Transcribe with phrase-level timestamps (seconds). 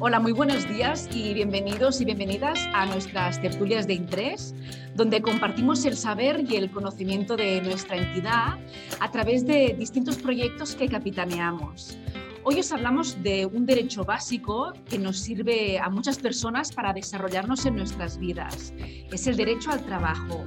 [0.00, 4.54] Hola, muy buenos días y bienvenidos y bienvenidas a nuestras tertulias de interés,
[4.94, 8.58] donde compartimos el saber y el conocimiento de nuestra entidad
[9.00, 11.98] a través de distintos proyectos que capitaneamos.
[12.44, 17.66] Hoy os hablamos de un derecho básico que nos sirve a muchas personas para desarrollarnos
[17.66, 18.72] en nuestras vidas.
[19.10, 20.44] Es el derecho al trabajo,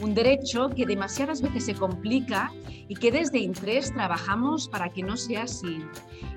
[0.00, 2.52] un derecho que demasiadas veces se complica
[2.88, 5.78] y que desde Intres trabajamos para que no sea así.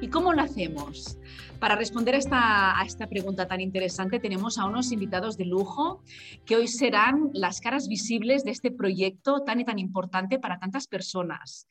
[0.02, 1.18] ¿Y cómo lo hacemos?
[1.60, 6.04] Para responder a esta, a esta pregunta tan interesante tenemos a unos invitados de lujo
[6.46, 10.88] que hoy serán las caras visibles de este proyecto tan y tan importante para tantas
[10.88, 11.68] personas.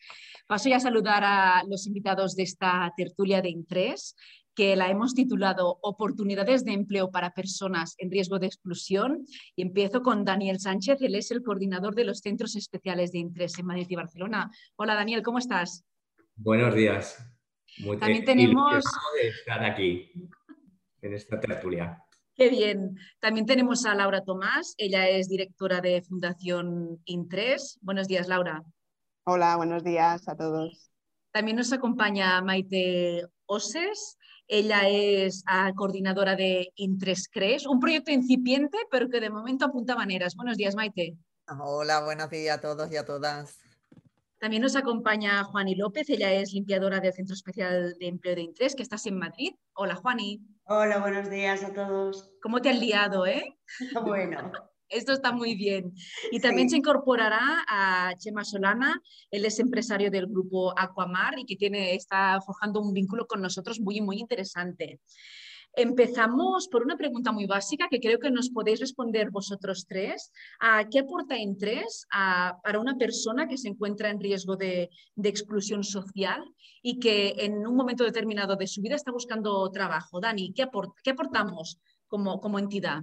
[0.47, 4.17] Paso ya a saludar a los invitados de esta tertulia de Intres
[4.55, 9.27] que la hemos titulado Oportunidades de empleo para personas en riesgo de exclusión.
[9.57, 13.59] Y empiezo con Daniel Sánchez, él es el coordinador de los Centros Especiales de Interés
[13.59, 14.51] en Madrid y Barcelona.
[14.77, 15.85] Hola Daniel, ¿cómo estás?
[16.37, 17.19] Buenos días.
[17.79, 18.85] Muy También tenemos...
[19.21, 20.11] de estar aquí,
[21.03, 21.99] en esta tertulia.
[22.37, 22.97] Qué bien.
[23.21, 27.79] También tenemos a Laura Tomás, ella es directora de Fundación Intres.
[27.81, 28.63] Buenos días, Laura.
[29.25, 30.91] Hola, buenos días a todos.
[31.33, 39.09] También nos acompaña Maite Oses, ella es ah, coordinadora de Intrescres, un proyecto incipiente, pero
[39.09, 40.37] que de momento apunta maneras.
[40.37, 41.17] Buenos días, Maite.
[41.61, 43.59] Hola, buenos días a todos y a todas.
[44.39, 48.75] También nos acompaña Juani López, ella es limpiadora del Centro Especial de Empleo de Intres,
[48.75, 49.55] que estás en Madrid.
[49.75, 50.43] Hola, Juani.
[50.65, 52.31] Hola, buenos días a todos.
[52.43, 53.57] ¿Cómo te has liado, eh?
[54.05, 54.53] Bueno.
[54.95, 55.93] Esto está muy bien.
[56.31, 61.57] Y también se incorporará a Chema Solana, él es empresario del grupo Aquamar y que
[61.57, 65.01] tiene, está forjando un vínculo con nosotros muy, muy interesante.
[65.77, 70.31] Empezamos por una pregunta muy básica que creo que nos podéis responder vosotros tres.
[70.91, 72.07] ¿Qué aporta en tres
[72.63, 76.45] para una persona que se encuentra en riesgo de, exclusión social
[76.81, 80.21] y que en un momento determinado de su vida está buscando trabajo?
[80.21, 80.63] Dani, ¿qué,
[81.11, 83.03] aportamos como, como entidad?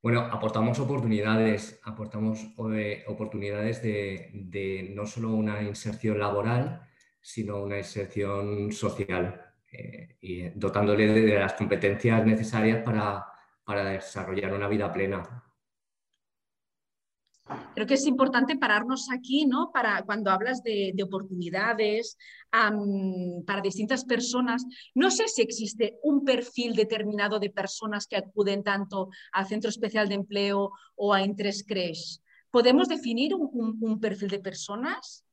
[0.00, 2.46] Bueno, aportamos oportunidades, aportamos
[3.06, 6.82] oportunidades de, no solo una inserción laboral,
[7.20, 14.92] sino una inserción social, eh, y dotándole de, las competencias necesarias para desarrollar una vida
[14.92, 15.47] plena.
[17.74, 19.70] Creo que es importante pararnos aquí, ¿no?
[19.72, 22.16] Para cuando hablas de, oportunidades
[22.50, 24.64] para distintas personas.
[24.94, 30.08] No sé si existe un perfil determinado de personas que acuden tanto al Centro Especial
[30.08, 31.64] de Empleo o a Interés
[32.50, 35.24] ¿Podemos definir un, perfil de personas?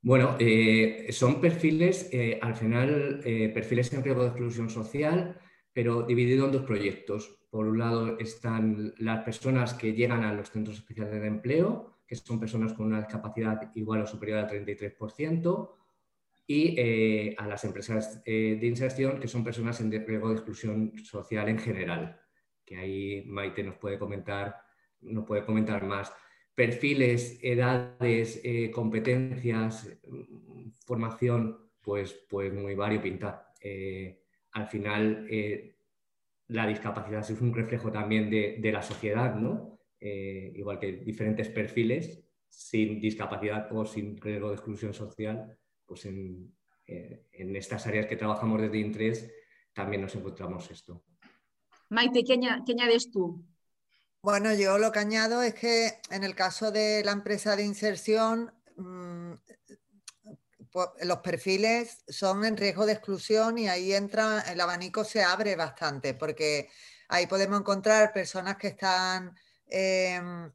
[0.00, 5.38] Bueno, eh, son perfiles, eh, al final, eh, perfiles en riesgo de exclusión social,
[5.72, 7.37] pero dividido en dos proyectos.
[7.50, 12.16] Por un lado están las personas que llegan a los centros especiales de empleo, que
[12.16, 15.74] son personas con una discapacidad igual o superior al 33%,
[16.50, 20.98] y eh, a las empresas eh, de inserción, que son personas en riesgo de exclusión
[21.04, 22.18] social en general,
[22.64, 24.56] que ahí Maite nos puede comentar,
[25.02, 26.10] nos puede comentar más.
[26.54, 29.94] Perfiles, edades, eh, competencias,
[30.86, 33.52] formación, pues, pues muy variopinta.
[34.52, 35.28] al final,
[36.48, 39.78] la discapacidad es un reflejo también de, la sociedad, ¿no?
[40.00, 46.54] Eh, igual que diferentes perfiles, sin discapacidad o sin riesgo de exclusión social, pues en,
[46.86, 49.30] eh, estas áreas que trabajamos desde Intres
[49.74, 51.04] también nos encontramos esto.
[51.90, 53.44] Maite, ¿qué, añades tú?
[54.22, 58.52] Bueno, yo lo que añado es que en el caso de la empresa de inserción,
[58.76, 59.32] mm,
[61.02, 66.14] los perfiles son en riesgo de exclusión y ahí entra, el abanico se abre bastante,
[66.14, 66.70] porque
[67.08, 69.36] ahí podemos encontrar personas que están,
[69.66, 70.50] em,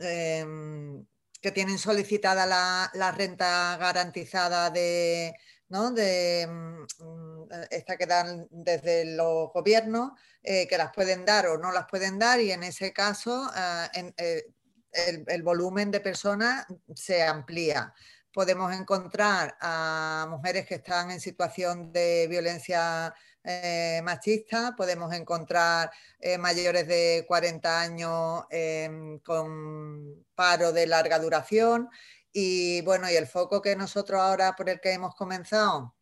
[0.00, 1.06] em,
[1.40, 5.34] que tienen solicitada la, renta garantizada de,
[5.68, 5.90] ¿no?
[5.90, 10.12] de mm, esta que dan desde los gobiernos,
[10.42, 13.90] eh, que las pueden dar o no las pueden dar, y en ese caso ah,
[13.94, 14.44] eh,
[14.92, 17.94] el, volumen de personas se amplía
[18.32, 26.36] podemos encontrar a mujeres que están en situación de violencia eh, machista, podemos encontrar eh,
[26.38, 31.88] mayores de 40 años em, con paro de larga duración.
[32.32, 35.94] Y bueno, y el foco que nosotros ahora por el que hemos comenzado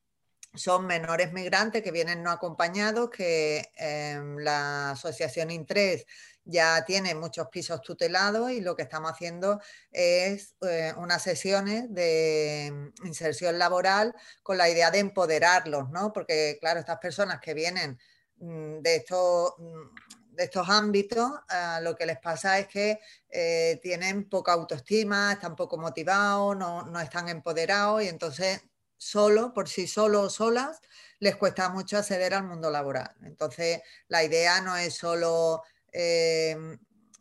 [0.55, 6.07] son menores migrantes que vienen no acompañados, que em, la asociación Intres
[6.49, 9.61] ya tiene muchos pisos tutelados y lo que estamos haciendo
[9.93, 16.11] es eh, unas sesiones de inserción laboral con la idea de empoderarlos, ¿no?
[16.13, 17.99] Porque, claro, estas personas que vienen
[18.39, 22.99] mm, de estos, mm, de estos ámbitos, ah, lo que les pasa es que
[23.29, 28.63] eh, tienen poca autoestima, están poco motivados, no, no están empoderados y entonces
[28.97, 30.81] solo, por sí solo o solas,
[31.21, 33.15] les cuesta mucho acceder al mundo laboral.
[33.23, 35.63] Entonces, la idea no es solo,
[35.93, 36.57] eh,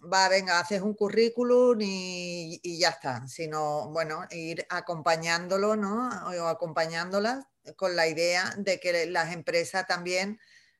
[0.01, 6.09] va, venga, haces un currículum y, ya está, sino, bueno, ir acompañándolo, ¿no?
[6.27, 10.39] O acompañándolas con la idea de que las empresas también,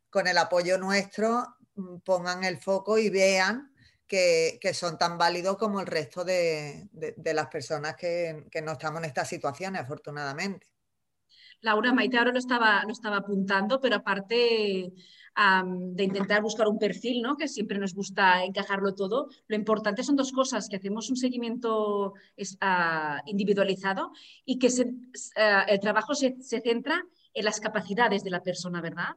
[0.09, 1.45] con el apoyo nuestro,
[2.03, 3.73] pongan el foco y vean
[4.07, 6.89] que, son tan válidos como el resto de,
[7.23, 10.67] las personas que, que, no estamos en estas situaciones, afortunadamente.
[11.61, 14.93] Laura, Maite ahora lo estaba, lo estaba apuntando, pero aparte
[15.37, 17.37] de intentar buscar un perfil, ¿no?
[17.37, 22.13] que siempre nos gusta encajarlo todo, lo importante son dos cosas, que hacemos un seguimiento
[22.59, 24.11] ah, individualizado
[24.45, 24.69] y que
[25.35, 27.03] ah, el trabajo se, centra
[27.33, 29.15] en las capacidades de la persona, ¿verdad?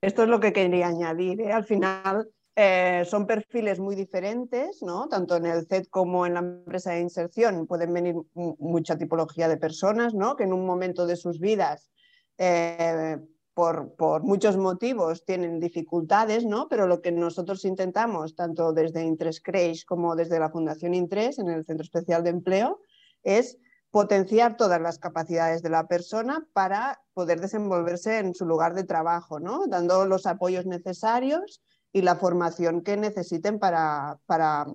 [0.00, 1.40] Esto es lo que quería añadir.
[1.42, 1.52] ¿eh?
[1.52, 5.06] Al final, eh, son perfiles muy diferentes, ¿no?
[5.06, 7.66] tanto en el CET como en la empresa de inserción.
[7.66, 10.34] Pueden venir mucha tipología de personas ¿no?
[10.34, 11.90] que en un momento de sus vidas,
[12.38, 13.18] eh,
[13.58, 16.68] por, muchos motivos, tienen dificultades, ¿no?
[16.68, 21.48] pero lo que nosotros intentamos, tanto desde Intres Creche como desde la Fundación Intres, en
[21.48, 22.78] el Centro Especial de Empleo,
[23.24, 23.58] es
[23.90, 29.40] potenciar todas las capacidades de la persona para poder desenvolverse en su lugar de trabajo,
[29.40, 29.66] ¿no?
[29.66, 31.60] dando los apoyos necesarios
[31.92, 34.66] y la formación que necesiten para, para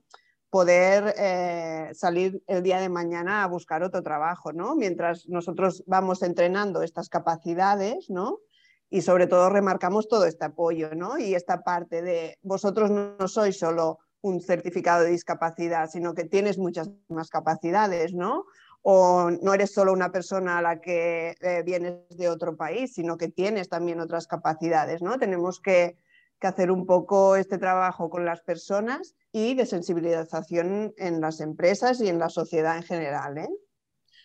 [0.49, 4.75] poder eh, salir el día de mañana a buscar otro trabajo, ¿no?
[4.75, 8.39] Mientras nosotros vamos entrenando estas capacidades, ¿no?
[8.93, 11.17] Y sobre todo remarcamos todo este apoyo, ¿no?
[11.17, 16.59] Y esta parte de vosotros no sois solo un certificado de discapacidad, sino que tienes
[16.59, 18.45] muchas más capacidades, ¿no?
[18.83, 23.17] O no eres solo una persona a la que eh, vienes de otro país, sino
[23.17, 25.17] que tienes también otras capacidades, ¿no?
[25.17, 25.97] Tenemos que
[26.39, 32.09] hacer un poco este trabajo con las personas y de sensibilización en las empresas y
[32.09, 33.39] en la sociedad en general.
[33.39, 33.49] ¿eh?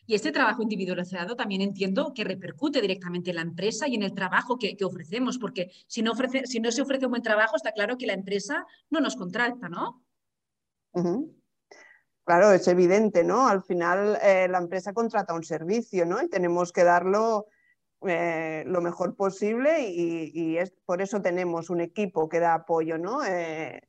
[0.08, 4.14] Y este trabajo individualizado también entiendo que repercute directamente en la empresa y en el
[4.14, 7.72] trabajo que, ofrecemos, porque si no, ofrece, si no se ofrece un buen trabajo, está
[7.72, 10.02] claro que la empresa no nos contrata, ¿no?
[12.24, 13.48] Claro, es evidente, ¿no?
[13.48, 16.22] Al final eh, la empresa contrata un servicio, ¿no?
[16.22, 17.48] Y tenemos que darlo
[18.06, 23.22] eh, lo mejor posible y, es, por eso tenemos un equipo que da apoyo, ¿no?
[23.26, 23.82] Eh,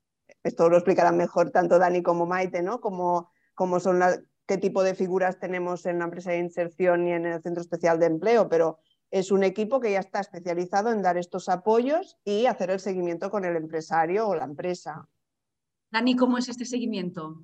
[0.43, 2.81] esto lo explicarán mejor tanto Dani como Maite, ¿no?
[2.81, 3.31] Como,
[3.79, 3.99] son
[4.49, 7.99] qué tipo de figuras tenemos en la empresa de inserción y en el Centro Especial
[7.99, 8.79] de Empleo, pero
[9.11, 13.29] es un equipo que ya está especializado en dar estos apoyos y hacer el seguimiento
[13.29, 15.07] con el empresario o la empresa.
[15.91, 17.43] Dani, ¿cómo es este seguimiento?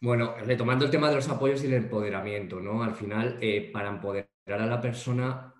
[0.00, 2.82] Bueno, retomando el tema de los apoyos y el empoderamiento, ¿no?
[2.82, 5.54] Al final, eh, para empoderar a la persona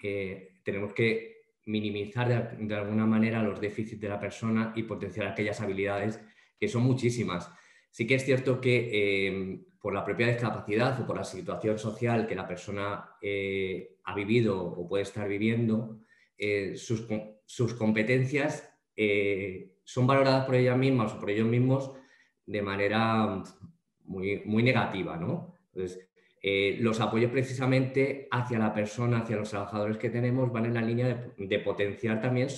[0.64, 6.20] tenemos que minimizar de, alguna manera los déficits de la persona y potenciar aquellas habilidades
[6.58, 7.48] que son muchísimas.
[7.90, 12.26] Sí que es cierto que eh, por la propia discapacidad o por la situación social
[12.26, 16.00] que la persona eh, ha vivido o puede estar viviendo,
[16.36, 17.06] eh, sus,
[17.44, 18.68] sus, competencias
[19.84, 21.92] son valoradas por ellas mismas o por ellos mismos
[22.46, 23.42] de manera
[24.04, 25.16] muy, muy negativa.
[25.16, 25.54] ¿no?
[25.72, 26.08] Entonces,
[26.40, 30.82] eh, los apoyos precisamente hacia la persona, hacia los trabajadores que tenemos, van en la
[30.82, 32.48] línea de, potenciar también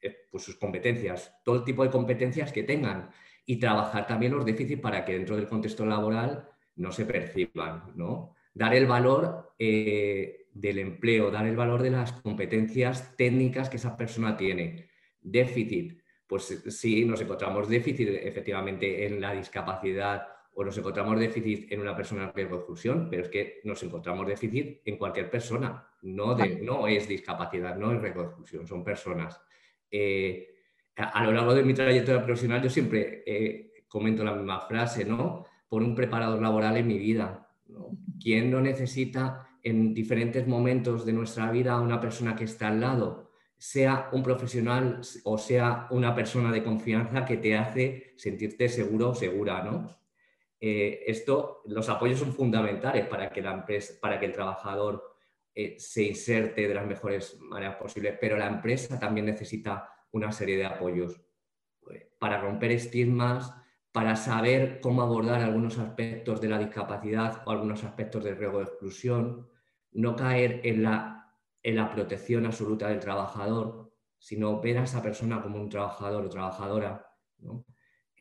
[0.00, 3.10] eh, pues sus competencias, todo el tipo de competencias que tengan
[3.46, 7.92] y trabajar también los déficits para que dentro del contexto laboral no se perciban.
[7.94, 8.34] ¿no?
[8.54, 13.96] Dar el valor eh, del empleo, dar el valor de las competencias técnicas que esa
[13.96, 14.90] persona tiene.
[15.20, 21.80] Déficit, pues sí, nos encontramos déficit efectivamente en la discapacidad o nos encontramos déficit en
[21.80, 25.88] una persona en riesgo de exclusión, pero es que nos encontramos déficit en cualquier persona.
[26.02, 29.40] No, no es discapacidad, no es riesgo de exclusión, son personas.
[29.90, 30.48] Eh,
[30.96, 35.46] a, lo largo de mi trayectoria profesional yo siempre eh, comento la misma frase, ¿no?
[35.68, 37.48] Por un preparador laboral en mi vida.
[38.20, 42.80] ¿Quién no necesita en diferentes momentos de nuestra vida a una persona que está al
[42.80, 43.32] lado?
[43.62, 49.14] sea un profesional o sea una persona de confianza que te hace sentirte seguro o
[49.14, 50.01] segura, ¿no?
[50.64, 55.16] Eh, esto, los apoyos son fundamentales para que, el trabajador
[55.52, 60.56] eh, se inserte de las mejores maneras posibles, pero la empresa también necesita una serie
[60.56, 61.20] de apoyos
[61.80, 63.52] pues, para romper estigmas,
[63.90, 68.64] para saber cómo abordar algunos aspectos de la discapacidad o algunos aspectos del riesgo de
[68.66, 69.50] exclusión,
[69.90, 71.18] no caer en la,
[71.92, 77.04] protección absoluta del trabajador, sino ver a esa persona como un trabajador o trabajadora.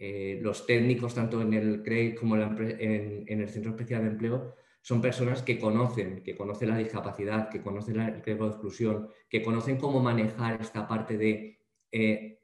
[0.03, 5.00] Eh, los técnicos, tanto en el CREI como en, el Centro Especial de Empleo, son
[5.00, 9.77] personas que conocen, que conocen la discapacidad, que conocen el riesgo de exclusión, que conocen
[9.77, 11.60] cómo manejar esta parte de
[11.91, 12.39] eh,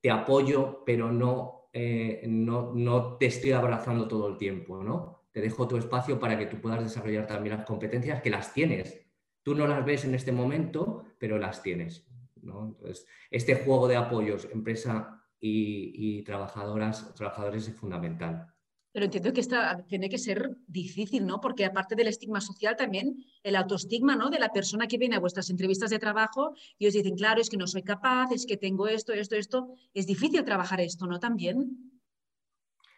[0.00, 5.24] te apoyo, pero no, eh, no, no, te estoy abrazando todo el tiempo, ¿no?
[5.32, 9.04] te dejo tu espacio para que tú puedas desarrollar también las competencias que las tienes.
[9.42, 12.06] Tú no las ves en este momento, pero las tienes.
[12.40, 18.46] Entonces, este juego de apoyos, empresa y, trabajadoras, trabajadores es fundamental.
[18.92, 21.40] Pero entiendo que esta tiene que ser difícil, ¿no?
[21.40, 24.30] Porque aparte del estigma social, también el autoestigma, ¿no?
[24.30, 27.50] De la persona que viene a vuestras entrevistas de trabajo y os dicen, claro, es
[27.50, 29.74] que no soy capaz, es que tengo esto, esto, esto.
[29.94, 31.18] Es difícil trabajar esto, ¿no?
[31.18, 31.92] También.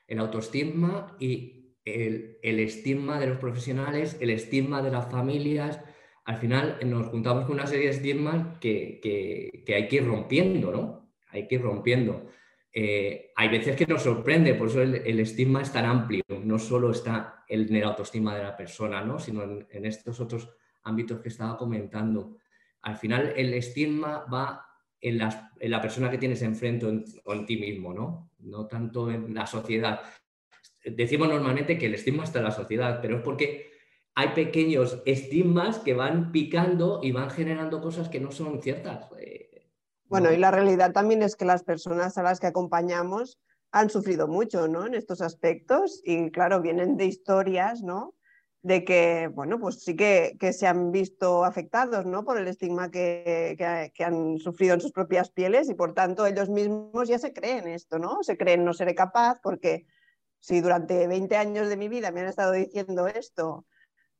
[0.07, 5.81] El autoestigma y el, estigma de los profesionales, el estigma de las familias.
[6.26, 9.00] Al final nos juntamos con una serie de estigmas que,
[9.64, 11.05] que hay que ir rompiendo, ¿no?
[11.37, 12.28] Hay que ir rompiendo.
[12.78, 16.90] Eh, hay veces que nos sorprende, por eso el, estigma es tan amplio, no solo
[16.90, 19.19] está en el autoestima de la persona, ¿no?
[19.19, 20.50] sino en, estos otros
[20.83, 22.37] ámbitos que estaba comentando.
[22.83, 24.66] Al final el estigma va
[25.00, 26.85] en, la persona que tienes enfrente
[27.25, 28.33] o en, ti mismo, ¿no?
[28.40, 30.02] no tanto en la sociedad.
[30.85, 33.71] Decimos normalmente que el estigma está en la sociedad, pero es porque
[34.14, 39.09] hay pequeños estigmas que van picando y van generando cosas que no son ciertas.
[39.19, 39.55] Eh,
[40.08, 43.38] bueno, y la realidad también es que las personas a las que acompañamos
[43.72, 44.86] han sufrido mucho ¿no?
[44.86, 48.14] en estos aspectos y claro, vienen de historias ¿no?
[48.62, 52.25] de que, bueno, pues sí que, que se han visto afectados ¿no?
[52.25, 53.56] por el estigma que,
[53.94, 57.68] que, han sufrido en sus propias pieles y por tanto ellos mismos ya se creen
[57.68, 58.22] esto, ¿no?
[58.22, 59.86] Se creen no seré capaz porque
[60.40, 63.66] si durante 20 años de mi vida me han estado diciendo esto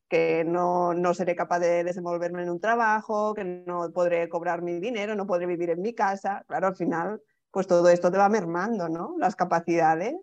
[0.08, 4.78] que no, no, seré capaz de desenvolverme en un trabajo, que no podré cobrar mi
[4.78, 6.44] dinero, no podré vivir en mi casa.
[6.46, 7.20] Claro, al final,
[7.50, 9.16] pues todo esto te va mermando, ¿no?
[9.18, 10.14] Las capacidades.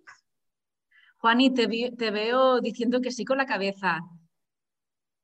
[1.18, 4.00] Juani, te, te veo diciendo que sí con la cabeza.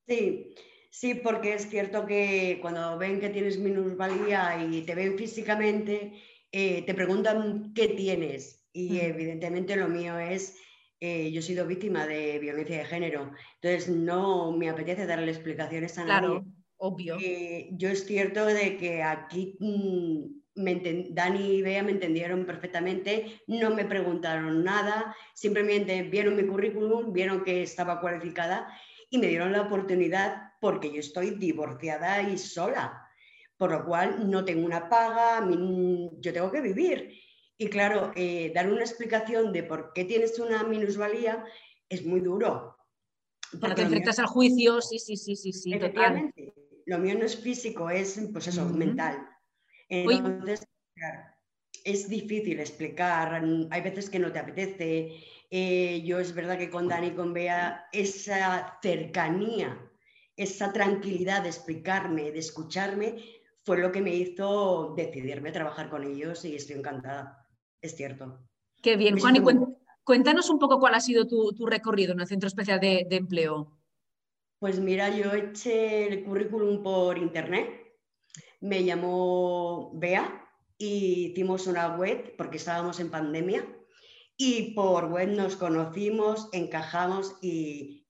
[0.08, 0.56] Sí,
[0.90, 6.14] sí, porque es cierto que cuando ven que tienes minusvalía y te ven físicamente,
[6.52, 8.66] eh, te preguntan qué tienes.
[8.74, 9.02] Y mm.
[9.02, 10.56] evidentemente lo mío es
[11.02, 15.98] eh, yo he sido víctima de violencia de género, entonces no me apetece darle explicaciones
[15.98, 16.28] a nadie.
[16.28, 16.46] Claro,
[16.78, 17.18] obvio.
[17.22, 20.40] Eh, yo es cierto de que aquí mm,
[21.12, 27.46] Dani y Bea me entendieron perfectamente, no me preguntaron nada, simplemente vieron mi currículum, vieron
[27.46, 28.68] que estaba cualificada
[29.10, 33.08] y me dieron la oportunidad porque yo estoy divorciada y sola,
[33.56, 37.10] por lo cual no tengo una paga, yo tengo que vivir
[37.62, 41.44] y claro, eh, dar una explicación de por qué tienes una minusvalía
[41.90, 42.78] es muy duro.
[43.60, 45.74] Para te enfrentas al juicio, sí, sí, sí, sí, sí.
[45.74, 46.54] Efectivamente.
[46.86, 49.28] Lo mío no es físico, es pues eso, mental.
[49.90, 51.20] Entonces, claro,
[51.84, 55.18] es difícil explicar, hay veces que no te apetece.
[55.52, 59.78] Eh, yo es verdad que con Dani y con Bea, esa cercanía,
[60.38, 63.18] esa tranquilidad de explicarme, de escucharme,
[63.66, 67.39] fue lo que me hizo decidirme a trabajar con ellos y estoy encantada
[67.82, 68.40] es cierto.
[68.82, 69.42] Qué bien, Juan, y
[70.04, 73.78] cuéntanos un poco cuál ha sido tu, recorrido en el Centro Especial de, Empleo.
[74.60, 77.70] Pues mira, yo eché el currículum por internet,
[78.62, 80.46] me llamó Bea
[80.78, 83.66] y hicimos una web porque estábamos en pandemia
[84.36, 88.06] y por web nos conocimos, encajamos y,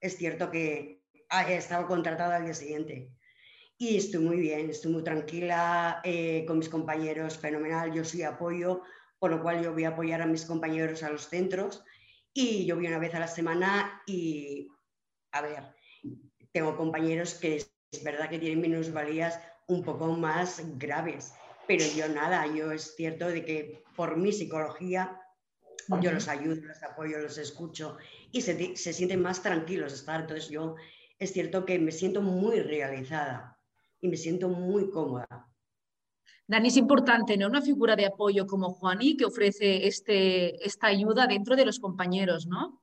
[0.00, 1.02] es cierto que
[1.48, 3.12] estaba contratada al día siguiente.
[3.78, 8.82] Y estoy muy bien, estoy muy tranquila eh, con mis compañeros, fenomenal, yo soy apoyo,
[9.20, 11.84] por lo cual yo voy a apoyar a mis compañeros a los centros
[12.32, 14.66] y yo voy una vez a la semana y,
[15.30, 15.62] a ver,
[16.52, 17.72] tengo compañeros que es,
[18.02, 21.34] verdad que tienen minusvalías un poco más graves,
[21.68, 25.20] pero yo nada, yo es cierto de que por mi psicología
[26.00, 27.98] yo los ayudo, los apoyo, los escucho
[28.30, 30.20] y se, se sienten más tranquilos estar.
[30.20, 30.76] Entonces yo
[31.18, 33.58] es cierto que me siento muy realizada
[34.00, 35.49] y me siento muy cómoda.
[36.50, 37.46] Dani, es importante, ¿no?
[37.46, 42.48] Una figura de apoyo como Juaní que ofrece este, esta ayuda dentro de los compañeros,
[42.48, 42.82] ¿no?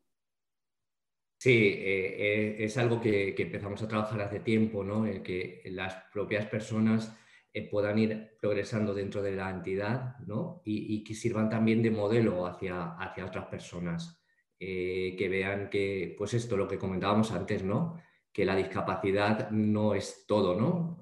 [1.38, 5.04] Sí, eh, eh, es algo que, empezamos a trabajar hace tiempo, ¿no?
[5.22, 7.14] Que las propias personas
[7.52, 10.62] eh, puedan ir progresando dentro de la entidad, ¿no?
[10.64, 14.24] Y, que sirvan también de modelo hacia, hacia otras personas,
[14.58, 18.02] que vean que, pues esto, lo que comentábamos antes, ¿no?
[18.32, 21.02] Que la discapacidad no es todo, ¿no?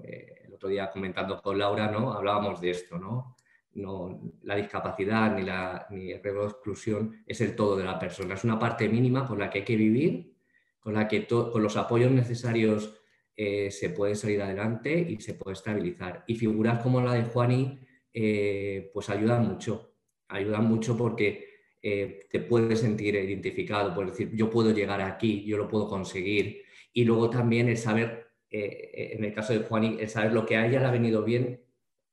[0.55, 2.11] Otro día comentando con Laura, ¿no?
[2.13, 3.35] Hablábamos de esto, ¿no?
[3.75, 8.33] no la discapacidad ni, la, ni el de exclusión es el todo de la persona,
[8.33, 10.33] es una parte mínima con la que hay que vivir,
[10.79, 13.01] con la que con los apoyos necesarios
[13.35, 16.23] eh, se puede salir adelante y se puede estabilizar.
[16.27, 17.79] Y figuras como la de Juani,
[18.13, 19.95] eh, pues ayudan mucho,
[20.29, 21.49] ayudan mucho porque
[21.81, 26.63] eh, te puedes sentir identificado, puedes decir, yo puedo llegar aquí, yo lo puedo conseguir.
[26.93, 28.24] Y luego también el saber
[28.59, 31.23] eh, en el caso de Juani, el saber lo que a ella le ha venido
[31.23, 31.61] bien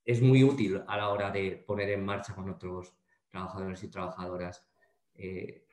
[0.05, 2.95] es muy útil a la hora de poner en marcha con otros
[3.31, 4.67] trabajadores y trabajadoras.
[5.15, 5.67] Eh,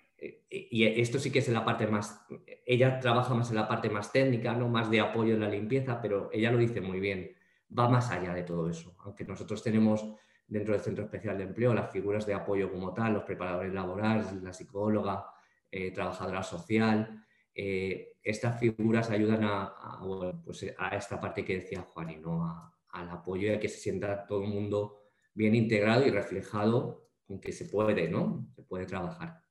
[0.50, 2.26] y esto sí que es en la parte más,
[2.66, 6.02] ella trabaja más en la parte más técnica, no más de apoyo en la limpieza,
[6.02, 7.32] pero ella lo dice muy bien,
[7.78, 8.96] va más allá de todo eso.
[9.00, 10.06] Aunque nosotros tenemos
[10.48, 14.34] dentro del Centro Especial de Empleo las figuras de apoyo como tal, los preparadores laborales,
[14.42, 15.26] la psicóloga,
[15.72, 17.24] eh, trabajadora social,
[17.62, 20.00] eh, estas figuras ayudan a,
[20.46, 22.74] pues a, esta parte que decía Juan y ¿no?
[22.92, 25.02] al apoyo y a que se sienta todo el mundo
[25.34, 28.48] bien integrado y reflejado con que se puede, ¿no?
[28.56, 29.44] Se puede trabajar.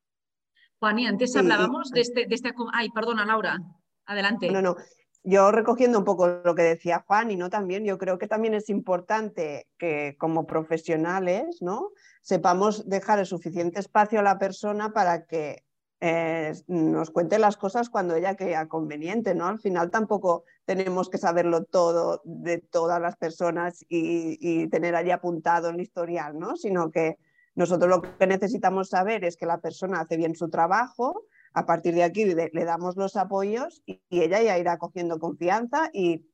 [0.78, 2.54] Juan, y antes hablábamos de este, de este...
[2.72, 3.58] Ay, perdona, Laura.
[4.06, 4.50] Adelante.
[4.50, 4.76] No, no.
[5.22, 8.54] Yo recogiendo un poco lo que decía Juan y no también, yo creo que también
[8.54, 11.90] es importante que como profesionales ¿no?
[12.22, 15.67] sepamos dejar el suficiente espacio a la persona para que
[16.00, 19.46] eh, nos cuente las cosas cuando ella crea conveniente, ¿no?
[19.46, 25.10] Al final tampoco tenemos que saberlo todo de todas las personas y, y tener allí
[25.10, 26.56] apuntado el historial, ¿no?
[26.56, 27.18] Sino que
[27.54, 31.24] nosotros lo que necesitamos saber es que la persona hace bien su trabajo,
[31.54, 36.24] a partir de aquí le, damos los apoyos y, ella ya irá cogiendo confianza y,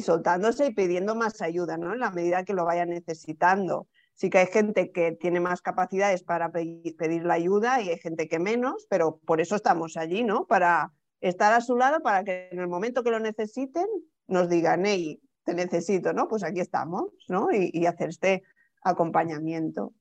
[0.00, 1.92] soltándose y pidiendo más ayuda, ¿no?
[1.92, 3.88] En la medida que lo vaya necesitando.
[4.20, 8.28] Sí que hay gente que tiene más capacidades para pedir, la ayuda y hay gente
[8.28, 10.44] que menos, pero por eso estamos allí, ¿no?
[10.44, 13.86] Para estar a su lado, para que en el momento que lo necesiten
[14.26, 16.28] nos digan, hey, te necesito, ¿no?
[16.28, 17.48] Pues aquí estamos, ¿no?
[17.50, 18.42] y hacer este
[18.82, 19.94] acompañamiento.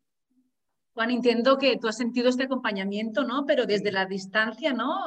[0.95, 3.45] Juan, entiendo que tú has sentido este acompañamiento, ¿no?
[3.45, 4.97] Pero desde la distancia, ¿no?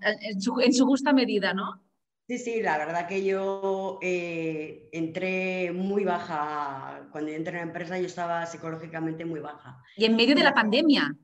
[0.00, 1.82] en, su, justa medida, ¿no?
[2.28, 7.08] Sí, sí, la verdad que yo eh, entré muy baja.
[7.10, 9.82] Cuando entré en la empresa yo estaba psicológicamente muy baja.
[9.96, 11.16] Y en medio de la pandemia.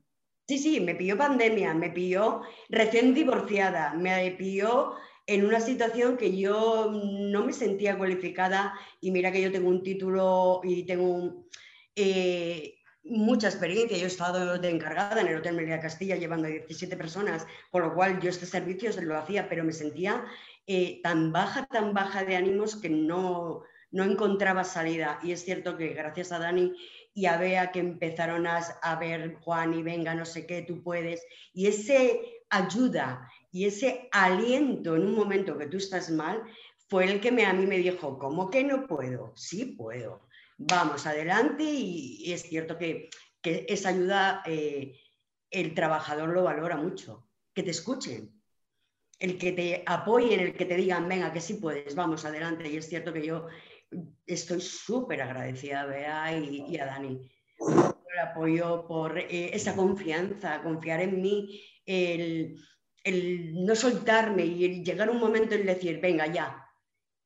[0.47, 4.95] Sí, sí, me pilló pandemia, me pilló recién divorciada, me pilló
[5.27, 9.83] en una situación que yo no me sentía cualificada y mira que yo tengo un
[9.83, 11.47] título y tengo un...
[11.95, 13.97] Eh, mucha experiencia.
[13.97, 17.83] Yo he estado de encargada en el Hotel Melilla Castilla llevando a 17 personas, con
[17.83, 20.25] lo cual yo este servicio se lo hacía, pero me sentía
[20.67, 25.19] eh, tan baja, tan baja de ánimos que no, no encontraba salida.
[25.23, 26.73] Y es cierto que gracias a Dani
[27.13, 30.83] y a Bea que empezaron a, a ver, Juan, y venga, no sé qué, tú
[30.83, 31.25] puedes.
[31.53, 36.43] Y ese ayuda y ese aliento en un momento que tú estás mal
[36.87, 39.33] fue el que me, a mí me dijo, ¿cómo que no puedo?
[39.35, 40.25] Sí puedo
[40.57, 43.09] vamos adelante y, es cierto que,
[43.43, 44.99] esa ayuda eh,
[45.51, 48.34] el trabajador lo valora mucho, que te escuchen,
[49.19, 52.69] el que te apoyen, el que te digan, venga, que sí puedes, vamos adelante.
[52.69, 53.47] Y es cierto que yo
[54.25, 60.61] estoy súper agradecida a Bea y, a Dani por el apoyo, por eh, esa confianza,
[60.61, 62.55] confiar en mí, el,
[63.65, 66.65] no soltarme y el llegar un momento en decir, venga, ya,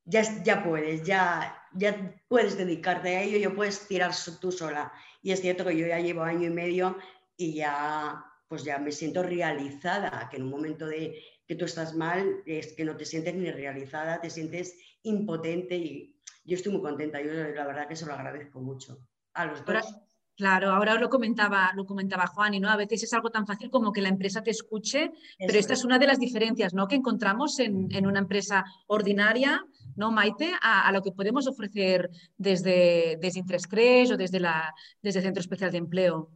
[0.04, 4.92] ya, ya puedes, ya, ya puedes dedicarte a ello, ya puedes tirar tú sola.
[5.22, 6.96] Y es cierto que yo ya llevo año y medio
[7.36, 11.94] y ya, pues ya me siento realizada, que en un momento de que tú estás
[11.94, 16.82] mal es que no te sientes ni realizada, te sientes impotente y yo estoy muy
[16.82, 18.98] contenta, yo la verdad que se lo agradezco mucho
[19.34, 19.94] a los dos.
[20.36, 22.70] Claro, ahora lo comentaba, lo comentaba Juan, y ¿no?
[22.70, 25.84] a veces es algo tan fácil como que la empresa te escuche, pero esta es
[25.84, 26.88] una de las diferencias ¿no?
[26.88, 30.52] que encontramos en, en una empresa ordinaria ¿no, Maite?
[30.60, 35.70] A, lo que podemos ofrecer desde, desde Intrescres o desde, la, desde el Centro Especial
[35.70, 36.30] de Empleo.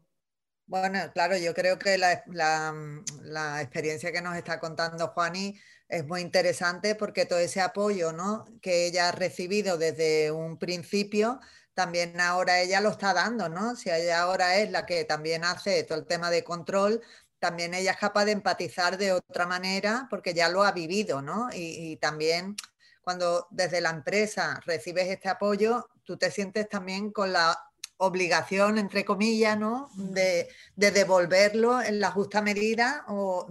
[0.67, 6.95] Bueno, claro, yo creo que la, experiencia que nos está contando Juani es muy interesante
[6.95, 8.47] porque todo ese apoyo ¿no?
[8.63, 11.39] que ella ha recibido desde un principio,
[11.75, 13.77] también ahora ella lo está dando, ¿no?
[13.77, 17.03] Si ella ahora es la que también hace todo el tema de control,
[17.39, 21.49] también ella es capaz de empatizar de otra manera porque ya lo ha vivido, ¿no?
[21.53, 22.57] y también
[23.05, 27.57] cuando desde la empresa recibes este apoyo, tú te sientes también con la
[27.97, 29.91] obligación, entre comillas, ¿no?
[29.95, 33.05] de, devolverlo en la justa medida.
[33.09, 33.49] O,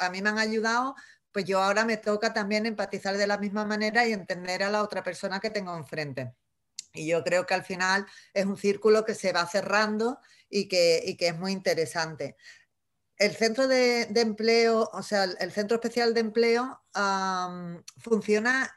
[0.00, 0.94] A mí me han ayudado,
[1.32, 4.82] pues yo ahora me toca también empatizar de la misma manera y entender a la
[4.82, 6.34] otra persona que tengo enfrente.
[6.92, 11.02] Y yo creo que al final es un círculo que se va cerrando y que,
[11.04, 12.36] y que es muy interesante
[13.24, 16.82] el centro de, empleo, o sea, el centro especial de empleo
[17.98, 18.74] funciona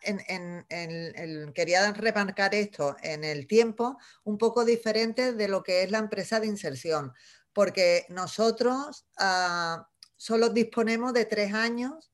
[1.53, 6.39] quería remarcar esto, en el tiempo un poco diferente de lo que es la empresa
[6.39, 7.13] de inserción,
[7.51, 12.12] porque nosotros ah, solo disponemos de tres años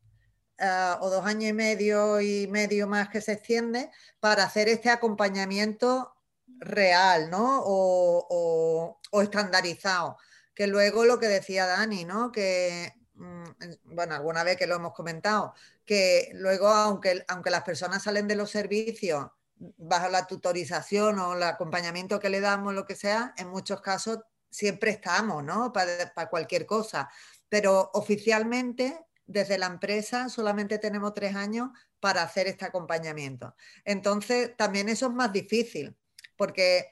[0.59, 4.89] ah, o dos años y medio y medio más que se extiende para hacer este
[4.89, 6.15] acompañamiento
[6.59, 7.61] real, ¿no?
[7.65, 10.17] o estandarizado
[10.53, 12.31] que luego lo que decía Dani, ¿no?
[12.31, 13.43] Que, mm,
[13.85, 15.53] bueno, alguna vez que lo hemos comentado,
[15.85, 21.43] que luego, aunque, aunque las personas salen de los servicios bajo la tutorización o el
[21.43, 25.71] acompañamiento que le damos, lo que sea, en muchos casos siempre estamos, ¿no?
[25.73, 27.09] Para, para cualquier cosa.
[27.49, 33.55] pero oficialmente desde la empresa solamente tenemos tres años para hacer este acompañamiento.
[33.85, 35.95] Entonces, también eso es más difícil,
[36.35, 36.89] porque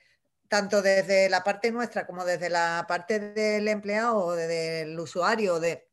[0.51, 5.87] tanto desde la parte nuestra como desde la parte del empleado o del usuario, de,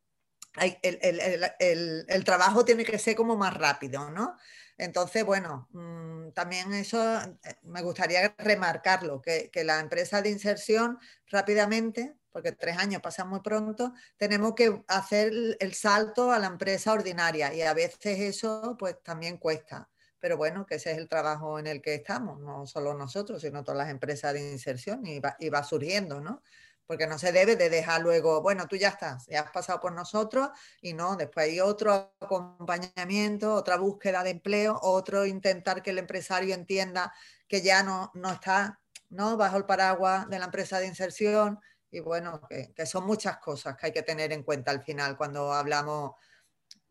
[0.82, 4.36] el, trabajo tiene que ser como más rápido, ¿no?
[4.76, 6.98] Entonces, bueno, mm, también eso
[7.44, 13.28] eh, me gustaría remarcarlo, que, que la empresa de inserción rápidamente porque tres años pasan
[13.28, 18.76] muy pronto, tenemos que hacer el salto a la empresa ordinaria y a veces eso
[18.76, 19.88] pues también cuesta.
[20.20, 23.62] Pero bueno, que ese es el trabajo en el que estamos, no solo nosotros, sino
[23.62, 26.42] todas las empresas de inserción y va, y va surgiendo, ¿no?
[26.86, 29.92] Porque no se debe de dejar luego, bueno, tú ya estás, ya has pasado por
[29.92, 30.48] nosotros
[30.80, 36.54] y no, después hay otro acompañamiento, otra búsqueda de empleo, otro intentar que el empresario
[36.54, 37.12] entienda
[37.46, 39.36] que ya no, no está ¿no?
[39.36, 43.86] bajo el paraguas de la empresa de inserción y bueno, que, son muchas cosas que
[43.86, 46.12] hay que tener en cuenta al final cuando hablamos,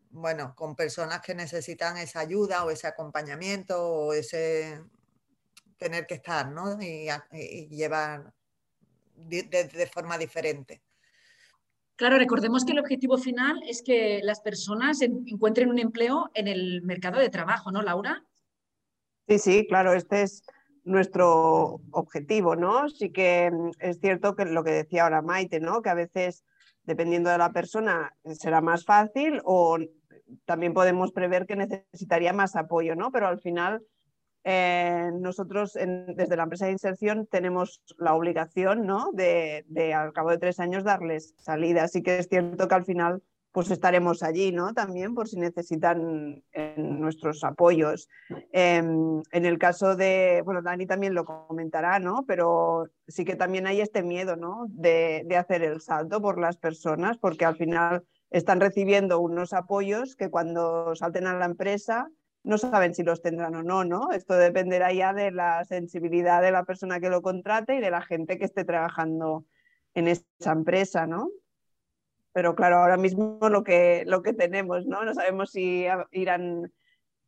[0.10, 4.82] bueno, con personas que necesitan esa ayuda o ese acompañamiento o ese
[5.78, 6.78] tener que estar, ¿no?
[6.82, 7.08] Y,
[7.70, 8.34] llevar
[9.16, 10.82] de, forma diferente.
[11.96, 16.84] Claro, recordemos que el objetivo final es que las personas encuentren un empleo en el
[16.84, 18.24] mercado de trabajo, ¿no, Laura?
[19.28, 20.44] Sí, sí, claro, este es
[20.88, 22.90] nuestro objetivo, ¿no?
[22.90, 25.82] Sí que mm, es cierto que lo que decía ahora Maite, ¿no?
[25.82, 26.44] Que a veces,
[26.88, 29.78] dependiendo de la persona, será más fácil o
[30.46, 33.12] también podemos prever que necesitaría más apoyo, ¿no?
[33.12, 33.84] Pero al final,
[34.44, 39.12] eh, nosotros desde la empresa de inserción tenemos la obligación, ¿no?
[39.12, 41.84] De, de, al cabo de tres años darles salida.
[41.84, 43.22] Así que es cierto que al final
[43.58, 44.72] pues estaremos allí, ¿no?
[44.76, 46.44] También por si necesitan
[46.76, 48.08] nuestros apoyos.
[48.52, 52.24] Em, en el caso de, bueno, Dani también lo comentará, ¿no?
[52.28, 54.68] Pero sí que también hay este miedo, ¿no?
[54.70, 60.30] De, hacer el salto por las personas, porque al final están recibiendo unos apoyos que
[60.30, 62.12] cuando salten a la empresa
[62.44, 64.12] no saben si los tendrán o no, ¿no?
[64.12, 68.04] Esto dependerá ya de la sensibilidad de la persona que lo contrate y de la
[68.04, 69.46] gente que esté trabajando
[69.96, 71.32] en esa empresa, ¿no?
[72.38, 75.04] Pero claro, ahora mismo lo que, lo que tenemos, ¿no?
[75.04, 76.72] No sabemos si irán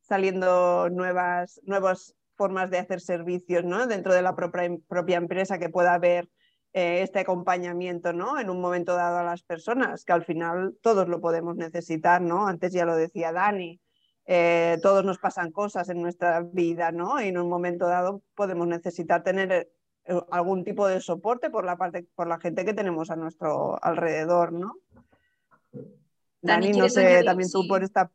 [0.01, 3.87] saliendo nuevas, nuevas formas de hacer servicios, ¿no?
[3.87, 6.29] Dentro de la propia, propia empresa que pueda haber
[6.73, 8.39] eh, este acompañamiento, ¿no?
[8.39, 12.45] En un momento dado a las personas, que al final todos lo podemos necesitar, ¿no?
[12.45, 13.81] Antes ya lo decía Dani,
[14.27, 17.19] eh, todos nos pasan cosas en nuestra vida, ¿no?
[17.19, 19.71] Y en un momento dado podemos necesitar tener
[20.05, 23.83] eh, algún tipo de soporte por la parte, por la gente que tenemos a nuestro
[23.83, 24.75] alrededor, ¿no?
[26.41, 28.11] Dani, no sé, también tú por esta...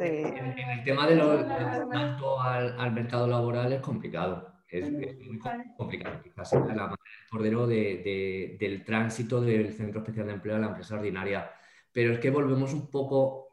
[0.00, 4.54] En, el tema de los salto al, mercado laboral es complicado.
[4.66, 5.38] Es, muy
[5.76, 6.22] complicado.
[6.22, 10.94] Quizás la manera del cordero del tránsito del Centro Especial de Empleo a la empresa
[10.94, 11.50] ordinaria.
[11.92, 13.52] Pero es que volvemos un poco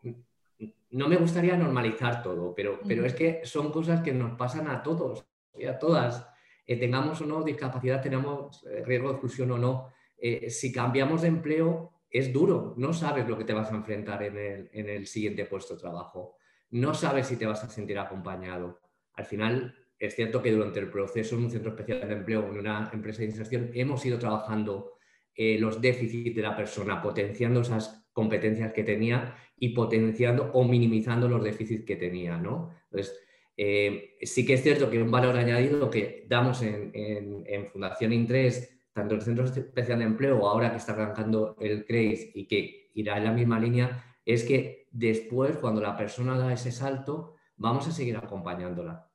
[0.92, 4.84] no me gustaría normalizar todo, pero, pero es que son cosas que nos pasan a
[4.84, 5.26] todos
[5.58, 6.28] y a todas.
[6.68, 9.90] Eh, tengamos o no discapacidad, tenemos eh, riesgo de exclusión o no.
[10.18, 14.22] Eh, si cambiamos de empleo, es duro, no sabes lo que te vas a enfrentar
[14.22, 16.36] en el, siguiente puesto de trabajo,
[16.72, 18.82] no sabes si te vas a sentir acompañado.
[19.14, 22.60] Al final, es cierto que durante el proceso en un centro especial de empleo, en
[22.60, 24.94] una empresa de inserción, hemos ido trabajando
[25.34, 31.30] eh, los déficits de la persona, potenciando esas competencias que tenía y potenciando o minimizando
[31.30, 32.38] los déficits que tenía.
[32.38, 32.76] ¿no?
[32.92, 33.18] Entonces,
[33.56, 38.81] eh, sí que es cierto que un valor añadido que damos en, en Fundación Intres
[38.94, 43.18] tanto el Centro Especial de Empleo, ahora que está arrancando el CREIS y que irá
[43.18, 47.92] en la misma línea, es que después, cuando la persona da ese salto, vamos a
[47.92, 49.08] seguir acompañándola.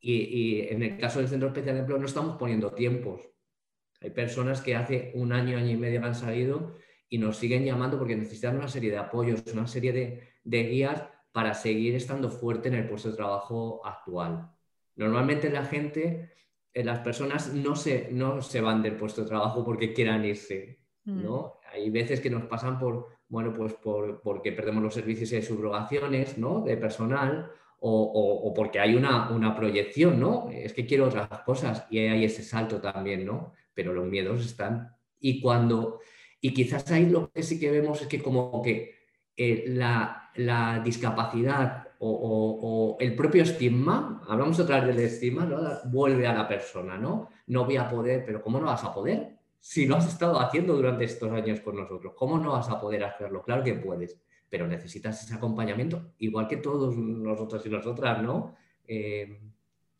[0.00, 3.22] Y, en el caso del Centro Especial de Empleo no estamos poniendo tiempos.
[4.00, 6.76] Hay personas que hace un año, año y medio han salido
[7.08, 11.04] y nos siguen llamando porque necesitan una serie de apoyos, una serie de, de guías
[11.30, 14.50] para seguir estando fuerte en el puesto de trabajo actual.
[14.96, 16.32] Normalmente la gente
[16.74, 21.60] las personas no se, no se van del puesto de trabajo porque quieran irse, ¿no?
[21.62, 21.74] Mm.
[21.74, 26.38] Hay veces que nos pasan por, bueno, pues por, porque perdemos los servicios de subrogaciones,
[26.38, 26.60] ¿no?
[26.60, 27.50] De personal
[27.84, 30.48] o, porque hay una, una, proyección, ¿no?
[30.50, 33.54] Es que quiero otras cosas y hay ese salto también, ¿no?
[33.74, 34.94] Pero los miedos están.
[35.18, 36.00] Y cuando,
[36.40, 38.94] y quizás ahí lo que sí que vemos es que como que
[39.36, 45.60] eh, la, la discapacidad o, el propio estigma, hablamos otra vez del estigma, ¿no?
[45.84, 47.28] vuelve a la persona, ¿no?
[47.46, 49.36] No voy a poder, pero ¿cómo no vas a poder?
[49.60, 53.04] Si lo has estado haciendo durante estos años con nosotros, ¿cómo no vas a poder
[53.04, 53.42] hacerlo?
[53.42, 58.56] Claro que puedes, pero necesitas ese acompañamiento, igual que todos nosotros y nosotras, ¿no?
[58.86, 59.40] Eh,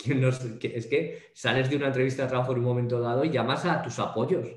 [0.05, 3.81] es que sales de una entrevista de trabajo en un momento dado y llamas a
[3.81, 4.49] tus apoyos,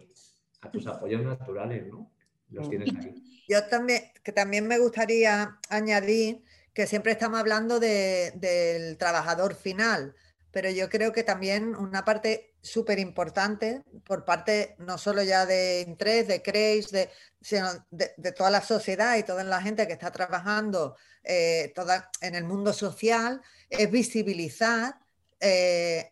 [0.62, 2.12] a tus apoyos naturales, ¿no?
[2.49, 3.13] los tienes ahí.
[3.47, 6.43] Yo también, que también me gustaría añadir
[6.75, 10.13] que siempre estamos hablando del trabajador final,
[10.51, 15.85] pero yo creo que también una parte súper importante por parte no solo ya de
[15.88, 17.09] Intres, de CREIS, de,
[17.39, 21.73] sino de, toda la sociedad y toda la gente que está trabajando eh,
[22.19, 24.99] en el mundo social, es visibilizar
[25.39, 26.09] eh,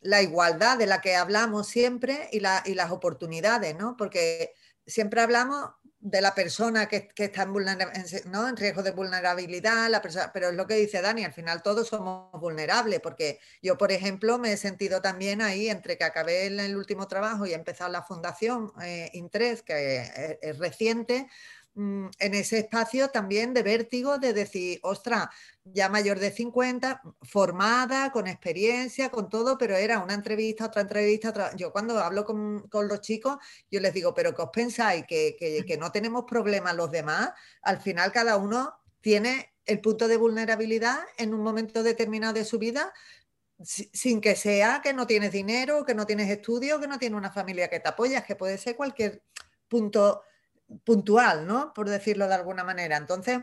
[0.00, 3.96] la igualdad de la que hablamos siempre y, y las oportunidades, ¿no?
[3.96, 4.54] Porque
[4.86, 5.70] siempre hablamos
[6.02, 10.66] de la persona que, está en, en, riesgo de vulnerabilidad, la persona, pero es lo
[10.66, 15.00] que dice Dani, al final todos somos vulnerables, porque yo, por ejemplo, me he sentido
[15.00, 19.62] también ahí entre que acabé el, último trabajo y he empezado la fundación eh, Intres,
[19.62, 21.28] que es reciente,
[21.74, 25.30] Mm, en ese espacio también de vértigo, de decir, ostra,
[25.64, 31.32] ya mayor de 50, formada, con experiencia, con todo, pero era una entrevista, otra entrevista,
[31.56, 33.38] Yo cuando hablo con, los chicos,
[33.70, 35.06] yo les digo, pero ¿qué os pensáis?
[35.06, 37.30] ¿Que, que, no tenemos problemas los demás?
[37.62, 42.58] Al final cada uno tiene el punto de vulnerabilidad en un momento determinado de su
[42.58, 42.92] vida,
[43.62, 47.32] sin que sea que no tienes dinero, que no tienes estudio, que no tienes una
[47.32, 49.22] familia que te apoya, que puede ser cualquier
[49.68, 50.22] punto
[50.84, 51.72] puntual, ¿no?
[51.74, 52.96] Por decirlo de alguna manera.
[52.96, 53.40] Entonces,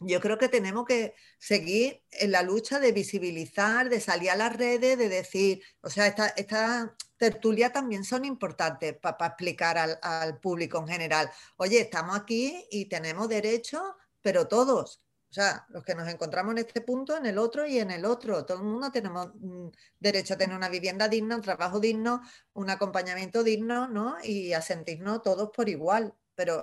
[0.00, 4.56] yo creo que tenemos que seguir en la lucha de visibilizar, de salir a las
[4.56, 10.78] redes, de decir, o sea, estas esta tertulias también son importantes para explicar al, público
[10.78, 11.30] en general.
[11.58, 15.02] Oye, estamos aquí y tenemos derecho, pero todos.
[15.30, 18.06] O sea, los que nos encontramos en este punto, en el otro y en el
[18.06, 18.46] otro.
[18.46, 19.68] Todo el mundo tenemos mm,
[19.98, 22.22] derecho a tener una vivienda digna, un trabajo digno,
[22.54, 24.16] un acompañamiento digno, ¿no?
[24.24, 26.62] Y a sentirnos todos por igual pero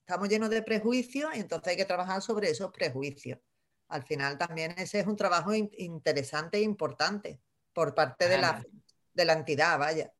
[0.00, 3.38] estamos llenos de prejuicios y entonces hay que trabajar sobre esos prejuicios.
[3.88, 7.38] Al final también ese es un trabajo interesante e importante
[7.74, 8.64] por parte de la,
[9.12, 10.10] de la entidad, vaya.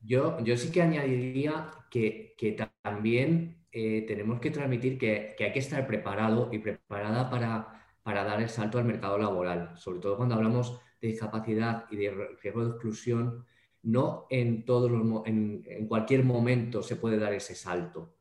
[0.00, 5.52] Yo, yo sí que añadiría que, que también eh, tenemos que transmitir que, que, hay
[5.52, 10.16] que estar preparado y preparada para, para dar el salto al mercado laboral, sobre todo
[10.16, 12.10] cuando hablamos de discapacidad y de
[12.42, 13.46] riesgo de exclusión,
[13.84, 18.17] no en, todos los, en, en cualquier momento se puede dar ese salto.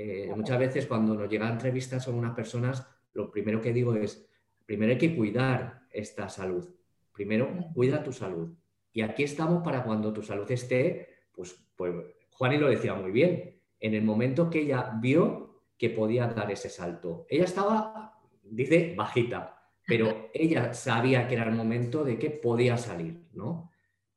[0.00, 4.30] Eh, muchas veces cuando nos llegan entrevistas con unas personas, lo primero que digo es,
[4.64, 6.72] primero hay que cuidar esta salud.
[7.12, 8.56] Primero, cuida tu salud.
[8.92, 11.92] Y aquí estamos para cuando tu salud esté, pues, pues
[12.30, 16.70] Juani lo decía muy bien, en el momento que ella vio que podía dar ese
[16.70, 17.26] salto.
[17.28, 23.26] Ella estaba, dice, bajita, pero ella sabía que era el momento de que podía salir,
[23.32, 23.72] ¿no?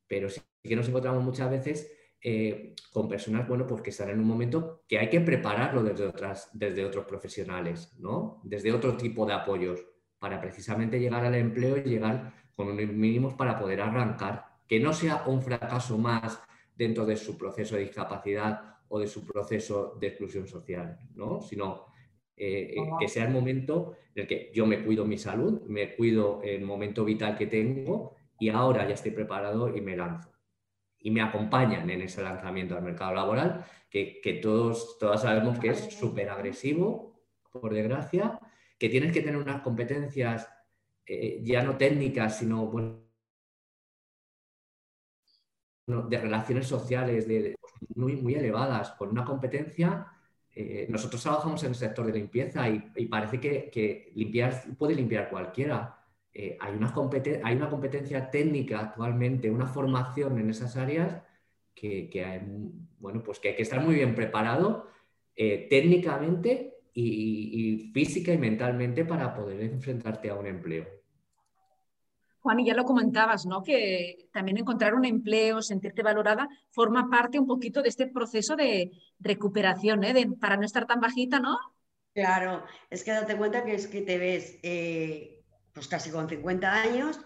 [0.07, 1.91] Pero sí que nos encontramos muchas veces
[2.23, 6.05] eh, con personas, bueno, pues que están en un momento que hay que prepararlo desde,
[6.05, 8.41] otras, desde otros profesionales, ¿no?
[8.43, 9.83] Desde otro tipo de apoyos,
[10.19, 14.93] para precisamente llegar al empleo y llegar con unos mínimos para poder arrancar, que no
[14.93, 16.39] sea un fracaso más
[16.75, 21.41] dentro de su proceso de discapacidad o de su proceso de exclusión social, ¿no?
[21.41, 21.87] Sino
[22.37, 25.95] eh, eh, que sea el momento en el que yo me cuido mi salud, me
[25.95, 30.31] cuido el momento vital que tengo y ahora ya estoy preparado y me lanzo
[31.01, 35.79] y me acompañan en ese lanzamiento al mercado laboral, que, todos, todas sabemos que es
[35.79, 37.19] súper agresivo,
[37.51, 38.39] por desgracia,
[38.79, 40.47] que tienes que tener unas competencias
[41.05, 43.01] eh, ya no técnicas, sino bueno,
[45.87, 47.55] de relaciones sociales de,
[47.95, 50.07] muy, muy elevadas, con una competencia.
[50.53, 55.29] Eh, nosotros trabajamos en el sector de limpieza y, parece que, que, limpiar puede limpiar
[55.29, 56.00] cualquiera
[56.33, 56.93] eh, hay, una
[57.43, 61.21] hay, una competencia técnica actualmente, una formación en esas áreas
[61.75, 62.41] que, hay,
[62.99, 64.87] bueno, pues que hay que estar muy bien preparado
[65.35, 70.85] eh, técnicamente y, física y mentalmente para poder enfrentarte a un empleo.
[72.41, 73.61] Juan, y ya lo comentabas, ¿no?
[73.61, 78.91] Que también encontrar un empleo, sentirte valorada, forma parte un poquito de este proceso de
[79.19, 80.27] recuperación, ¿eh?
[80.39, 81.57] para no estar tan bajita, ¿no?
[82.13, 84.59] Claro, es que date cuenta que es que te ves
[85.73, 87.19] pues casi con 50 años,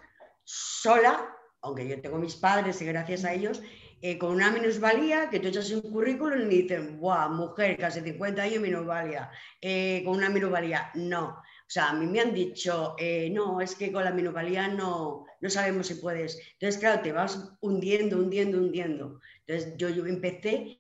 [0.44, 3.62] sola, aunque yo tengo mis padres y gracias a ellos,
[4.02, 8.42] eh, con una minusvalía, que tú echas un currículum y dicen, ¡buah, mujer, casi 50
[8.42, 9.32] años minusvalía!
[9.62, 10.92] Eh, con una minusvalía.
[10.94, 11.30] No.
[11.68, 15.26] O sea, a mí me han dicho, eh, no, es que con la minusvalía no,
[15.42, 16.38] no sabemos si puedes.
[16.54, 19.20] Entonces, claro, te vas hundiendo, hundiendo, hundiendo.
[19.48, 20.80] Entonces, yo, yo empecé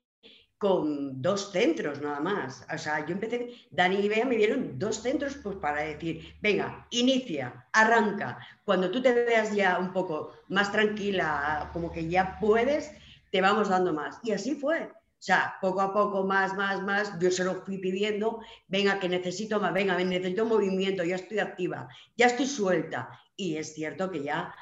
[0.57, 2.65] con dos centros nada más.
[2.73, 6.87] O sea, yo empecé, Dani y Bea me dieron dos centros pues para decir, venga,
[6.91, 8.39] inicia, arranca.
[8.63, 12.91] Cuando tú te veas ya un poco más tranquila, como que ya puedes,
[13.31, 14.19] te vamos dando más.
[14.23, 14.83] Y así fue.
[14.83, 19.09] O sea, poco a poco, más, más, más, yo se lo fui pidiendo, venga, que
[19.09, 23.09] necesito más, venga, necesito movimiento, ya estoy activa, ya estoy suelta.
[23.35, 24.53] Y es cierto que ya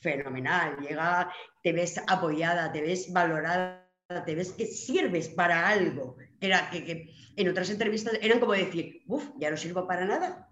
[0.00, 1.32] fenomenal, llega,
[1.62, 7.48] te ves apoyada, te ves valorada te ves que sirves para algo, Era que, en
[7.48, 10.48] otras entrevistas eran como decir, uff, ya no sirvo para nada.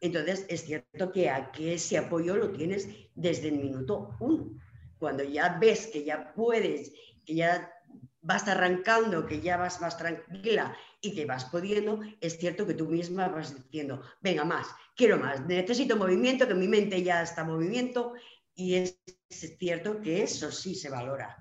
[0.00, 4.58] Entonces, es cierto que aquí ese apoyo lo tienes desde el minuto uno.
[4.98, 6.92] Cuando ya ves que ya puedes,
[7.24, 7.72] que ya
[8.20, 12.86] vas arrancando, que ya vas más tranquila y que vas pudiendo, es cierto que tú
[12.86, 17.48] misma vas diciendo, venga más, quiero más, necesito movimiento, que mi mente ya está en
[17.48, 18.12] movimiento
[18.54, 19.00] y es,
[19.58, 21.36] cierto que eso sí se valora.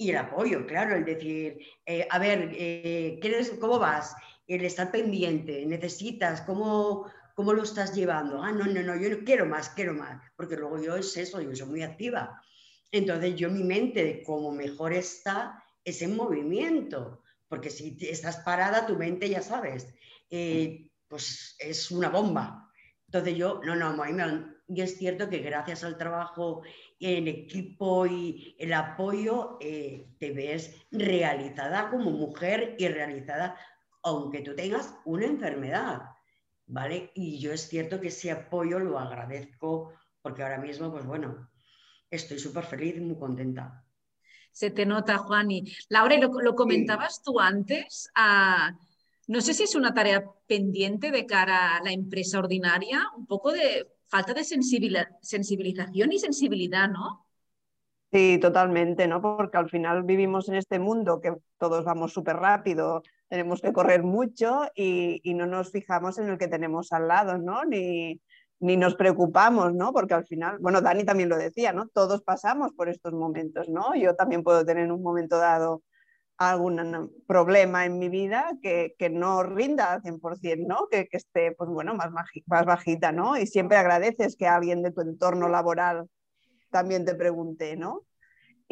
[0.00, 3.20] Y el apoyo, claro, el decir, eh, a ver, eh,
[3.60, 4.16] ¿cómo vas?
[4.46, 8.42] El estar pendiente, necesitas, ¿cómo, ¿Cómo lo estás llevando?
[8.42, 11.54] Ah, no, no, no, yo quiero más, quiero más, porque luego yo es eso, yo
[11.56, 12.42] soy muy activa.
[12.92, 18.96] Entonces yo mi mente, como mejor está, es en movimiento, porque si estás parada, tu
[18.96, 19.86] mente ya sabes,
[20.28, 22.70] eh, pues es una bomba.
[23.06, 23.94] Entonces yo, no, no,
[24.72, 26.62] y es cierto que gracias al trabajo
[27.00, 33.56] en equipo y el apoyo, eh, te ves realizada como mujer y realizada
[34.02, 36.02] aunque tú tengas una enfermedad.
[36.70, 37.10] ¿vale?
[37.14, 41.50] Y yo es cierto que ese apoyo lo agradezco porque ahora mismo, pues bueno,
[42.10, 43.84] estoy súper feliz y muy contenta.
[44.52, 45.64] Se te nota, Juani.
[45.88, 48.10] Laura, lo, lo comentabas tú antes.
[48.14, 48.72] Ah,
[49.26, 53.52] no sé si es una tarea pendiente de cara a la empresa ordinaria, un poco
[53.52, 57.26] de falta de sensibilización y sensibilidad, ¿no?
[58.12, 59.22] Sí, totalmente, ¿no?
[59.22, 64.02] Porque al final vivimos en este mundo que todos vamos súper rápido, tenemos que correr
[64.02, 67.64] mucho y, no nos fijamos en el que tenemos al lado, ¿no?
[67.64, 68.20] Ni,
[68.58, 69.92] ni nos preocupamos, ¿no?
[69.92, 71.86] Porque al final, bueno, Dani también lo decía, ¿no?
[71.86, 73.94] Todos pasamos por estos momentos, ¿no?
[73.94, 75.82] Yo también puedo tener en un momento dado
[76.48, 80.88] algún problema en mi vida que, que no rinda al 100%, ¿no?
[80.90, 82.10] Que, que esté, pues bueno, más,
[82.46, 83.36] más bajita, ¿no?
[83.36, 86.08] Y siempre agradeces que alguien de tu entorno laboral
[86.70, 88.06] también te pregunte, ¿no?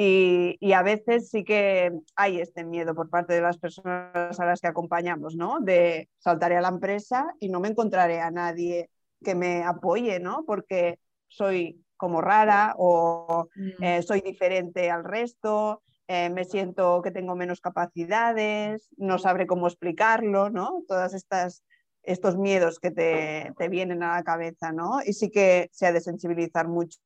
[0.01, 4.61] Y, a veces sí que hay este miedo por parte de las personas a las
[4.61, 5.59] que acompañamos, ¿no?
[5.61, 8.91] De saltaré a la empresa y no me encontraré a nadie
[9.25, 10.45] que me apoye, ¿no?
[10.47, 13.83] Porque soy como rara o mm.
[13.83, 19.69] eh, soy diferente al resto, eh, me siento que tengo menos capacidades, no sabré cómo
[19.69, 20.83] explicarlo, ¿no?
[20.89, 21.63] Todas estas
[22.03, 25.01] estos miedos que te, te vienen a la cabeza, ¿no?
[25.05, 26.99] Y sí que se ha de sensibilizar mucho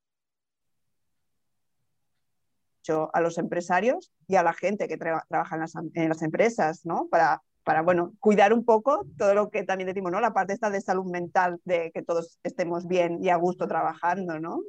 [3.13, 7.07] a los empresarios y a la gente que trabaja en las, empresas, ¿no?
[7.09, 10.19] Para, para, bueno, cuidar un poco todo lo que también decimos, ¿no?
[10.19, 14.39] La parte esta de salud mental, de que todos estemos bien y a gusto trabajando,
[14.39, 14.61] ¿no?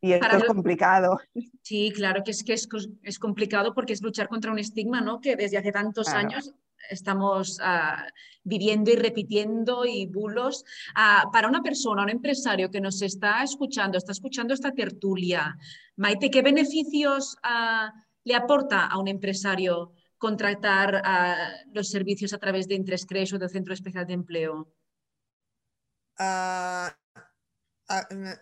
[0.00, 1.20] Y esto es complicado.
[1.62, 5.20] Sí, claro que es que es, complicado porque es luchar contra un estigma, ¿no?
[5.20, 6.54] Que desde hace tantos años
[6.88, 8.06] estamos ah,
[8.42, 10.64] viviendo y repitiendo y bulos.
[10.94, 15.56] Ah, para una persona, un empresario que nos está escuchando, está escuchando esta tertulia,
[15.96, 17.92] Maite, ¿qué beneficios ah,
[18.24, 21.02] le aporta a un empresario contratar
[21.72, 24.68] los servicios a través de Intrescres o del Centro Especial de Empleo?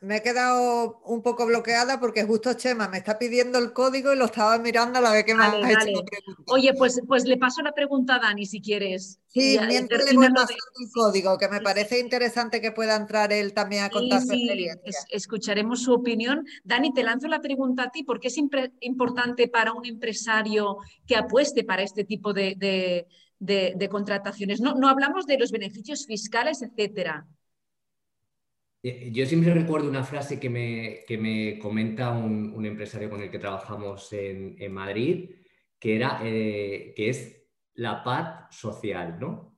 [0.03, 4.17] Me he quedado un poco bloqueada porque justo Chema me está pidiendo el código y
[4.17, 6.05] lo estaba mirando a la vez que me ha hecho.
[6.49, 9.21] Oye, pues, pues le paso la pregunta a Dani si quieres.
[9.29, 13.55] Sí, mientras le voy pasando el código, que me parece interesante que pueda entrar él
[13.55, 14.99] también a contar su experiencia.
[15.11, 16.45] escucharemos su opinión.
[16.65, 18.03] Dani, te lanzo la pregunta a ti.
[18.03, 18.37] ¿Por qué es
[18.81, 23.07] importante para un empresario que apueste para este tipo de,
[23.91, 24.61] contrataciones?
[24.61, 27.27] No, no hablamos de los beneficios fiscales, etcétera
[28.83, 34.13] yo siempre recuerdo una frase que me, me comenta un, empresario con el que trabajamos
[34.13, 35.31] en, Madrid,
[35.79, 37.43] que, era, eh, que es
[37.75, 39.57] la paz social, ¿no?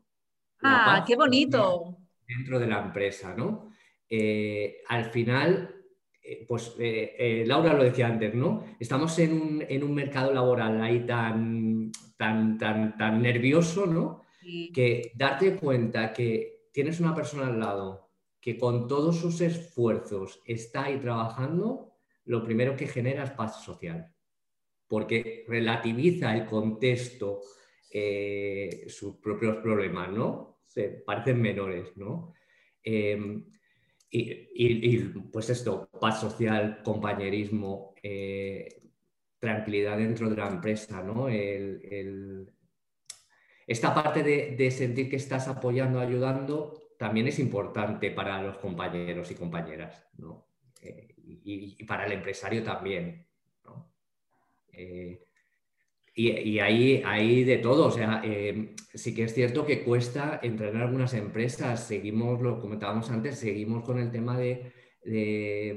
[0.63, 1.99] ah, qué bonito.
[2.27, 3.71] Dentro de la empresa, ¿no?
[4.09, 5.75] Eh, al final,
[6.49, 6.75] pues
[7.47, 8.65] Laura lo decía antes, ¿no?
[8.79, 14.23] Estamos en un, en un mercado laboral ahí tan, tan, tan, tan nervioso, ¿no?
[14.73, 18.10] Que darte cuenta que tienes una persona al lado
[18.41, 21.93] que con todos sus esfuerzos está ahí trabajando,
[22.25, 24.13] lo primero que genera es paz social,
[24.89, 27.41] porque relativiza el contexto,
[27.93, 30.61] eh, sus propios problemas, ¿no?
[30.67, 32.33] Se parecen menores, ¿no?
[32.83, 33.45] Em,
[34.13, 34.99] y,
[35.33, 38.83] pues esto, paz social, compañerismo, eh,
[39.39, 41.29] tranquilidad dentro de la empresa, ¿no?
[43.67, 49.35] esta parte de sentir que estás apoyando, ayudando, también es importante para los compañeros y
[49.35, 50.49] compañeras, ¿no?
[50.83, 53.27] Eh, y, para el empresario también,
[53.65, 53.91] ¿no?
[54.71, 55.25] Eh,
[56.15, 60.75] y, ahí, ahí de todo, o sea, eh, sí que es cierto que cuesta entrar
[60.75, 64.71] en algunas empresas, seguimos, lo comentábamos antes, seguimos con el tema de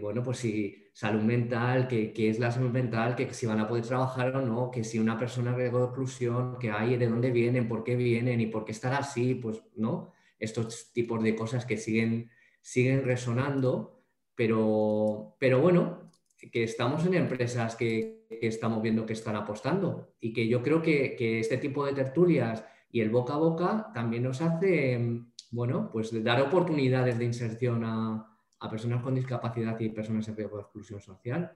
[0.02, 3.86] bueno, pues si salud mental, que, es la salud mental, que, si van a poder
[3.86, 7.70] trabajar o no, que si una persona en de exclusión, que hay, de dónde vienen,
[7.70, 10.12] por qué vienen y por qué estar así, pues, ¿no?
[10.44, 12.30] Estos tipos de cosas que siguen,
[12.62, 14.04] siguen resonando,
[14.36, 16.12] pero, pero bueno,
[16.52, 20.82] que estamos en empresas que, que, estamos viendo que están apostando y que yo creo
[20.82, 25.22] que, que, este tipo de tertulias y el boca a boca también nos hace,
[25.52, 28.34] bueno, pues dar oportunidades de inserción a,
[28.64, 31.54] a personas con discapacidad y personas en riesgo de exclusión social.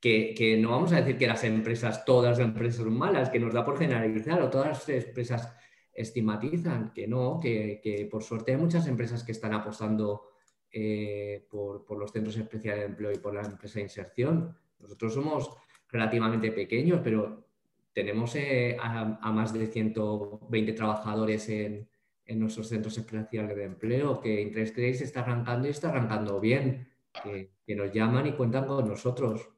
[0.00, 3.40] Que, que, no vamos a decir que las empresas, todas las empresas son malas, que
[3.40, 5.54] nos da por generalizar o todas las empresas
[6.00, 10.30] estigmatizan, que no, que, por suerte hay muchas empresas que están apostando
[10.70, 14.56] eh, por, por, los centros especiales de empleo y por la empresa de inserción.
[14.78, 15.50] Nosotros somos
[15.90, 17.48] relativamente pequeños, pero
[17.92, 21.88] tenemos eh, a, más de 120 trabajadores en,
[22.26, 26.88] en nuestros centros especiales de empleo, que Interés Credit está arrancando y está arrancando bien,
[27.24, 29.48] que, nos llaman y cuentan con nosotros.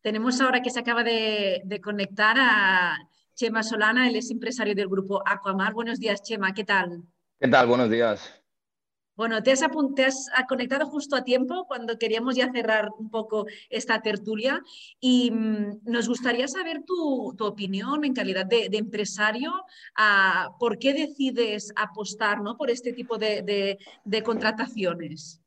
[0.00, 2.96] Tenemos ahora que se acaba de, de, conectar a
[3.40, 5.72] Chema Solana, él es empresario del grupo Aquamar.
[5.72, 7.04] Buenos días, Chema, ¿qué tal?
[7.38, 7.68] ¿Qué tal?
[7.68, 8.34] Buenos días.
[9.16, 9.64] Bueno, te has,
[10.46, 14.60] conectado justo a tiempo cuando queríamos ya cerrar un poco esta tertulia
[15.00, 19.52] y mm, nos gustaría saber tu, opinión en calidad de, empresario,
[20.58, 22.58] por qué decides apostar ¿no?
[22.58, 23.78] por este tipo de,
[24.22, 25.40] contrataciones.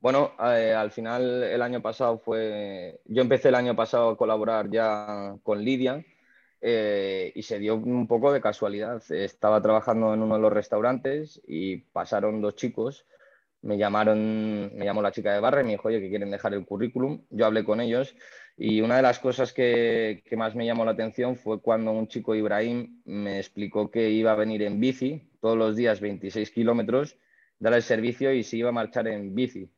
[0.00, 4.68] Bueno, eh, al final el año pasado fue, yo empecé el año pasado a colaborar
[4.68, 6.04] ya con Lidia
[6.60, 9.02] eh, y se dio un poco de casualidad.
[9.10, 13.06] Estaba trabajando en uno de los restaurantes y pasaron dos chicos.
[13.62, 16.54] Me llamaron, me llamó la chica de barra y me dijo, oye, que quieren dejar
[16.54, 17.22] el currículum.
[17.30, 18.14] Yo hablé con ellos
[18.56, 22.08] y una de las cosas que, que más me llamó la atención fue cuando un
[22.08, 27.16] chico, Ibrahim, me explicó que iba a venir en bici todos los días 26 kilómetros,
[27.58, 29.70] dar el servicio y se iba a marchar en bici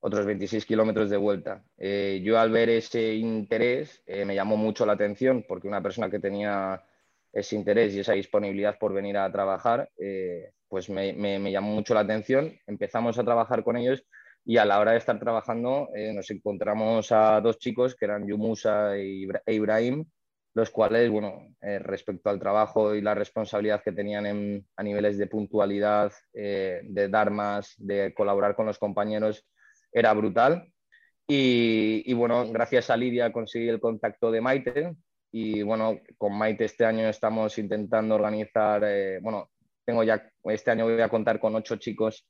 [0.00, 1.64] otros 26 kilómetros de vuelta.
[1.78, 6.10] Eh, yo al ver ese interés eh, me llamó mucho la atención porque una persona
[6.10, 6.82] que tenía
[7.32, 11.94] ese interés y esa disponibilidad por venir a trabajar, eh, pues me, me, llamó mucho
[11.94, 12.56] la atención.
[12.66, 14.04] Empezamos a trabajar con ellos
[14.44, 18.96] y a la hora de estar trabajando nos encontramos a dos chicos que eran Yumusa
[18.96, 20.04] e, e Ibrahim,
[20.54, 25.26] los cuales, bueno, respecto al trabajo y la responsabilidad que tenían en, a niveles de
[25.26, 29.44] puntualidad, de dar más, de colaborar con los compañeros,
[29.96, 30.70] era brutal.
[31.26, 34.94] Y, bueno, gracias a Lidia conseguí el contacto de Maite
[35.32, 39.50] y bueno, con Maite este año estamos intentando organizar, eh, bueno,
[39.84, 42.28] tengo ya, este año voy a contar con ocho chicos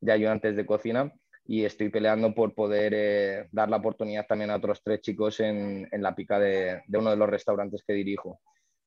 [0.00, 1.12] de ayudantes de cocina
[1.44, 5.86] y estoy peleando por poder eh, dar la oportunidad también a otros tres chicos en,
[5.92, 8.40] la pica de, uno de los restaurantes que dirijo.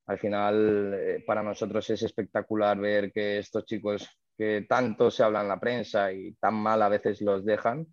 [0.07, 5.41] Al final, eh, para nosotros es espectacular ver que estos chicos que tanto se habla
[5.41, 7.87] en la prensa y tan mal a veces los dejan,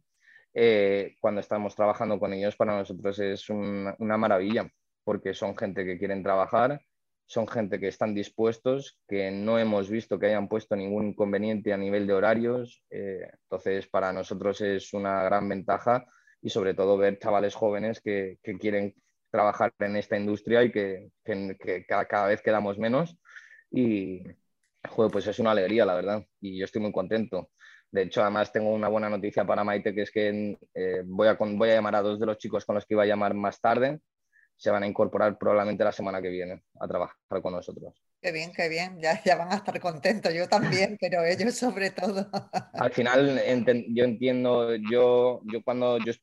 [0.54, 4.70] eh, cuando estamos trabajando con ellos, para nosotros es una maravilla,
[5.02, 6.80] porque son gente que quieren trabajar,
[7.26, 11.76] son gente que están dispuestos, que no hemos visto que hayan puesto ningún inconveniente a
[11.76, 12.82] nivel de horarios.
[12.90, 16.06] Eh, entonces, para nosotros es una gran ventaja
[16.42, 18.94] y sobre todo ver chavales jóvenes que, quieren
[19.30, 21.10] trabajar en esta industria y que,
[21.88, 23.16] cada, vez quedamos menos.
[23.70, 24.22] Y,
[25.10, 26.26] pues es una alegría, la verdad.
[26.40, 27.50] Y yo estoy muy contento.
[27.94, 31.34] De hecho, además tengo una buena noticia para Maite, que es que eh, voy, a,
[31.38, 33.60] voy a llamar a dos de los chicos con los que iba a llamar más
[33.60, 34.00] tarde.
[34.56, 37.94] Se van a incorporar probablemente la semana que viene a trabajar con nosotros.
[38.20, 38.98] Qué bien, qué bien.
[39.00, 40.34] Ya, ya van a estar contentos.
[40.34, 42.28] Yo también, pero ellos sobre todo.
[42.72, 43.40] Al final,
[43.90, 46.14] yo entiendo, yo, yo cuando yo,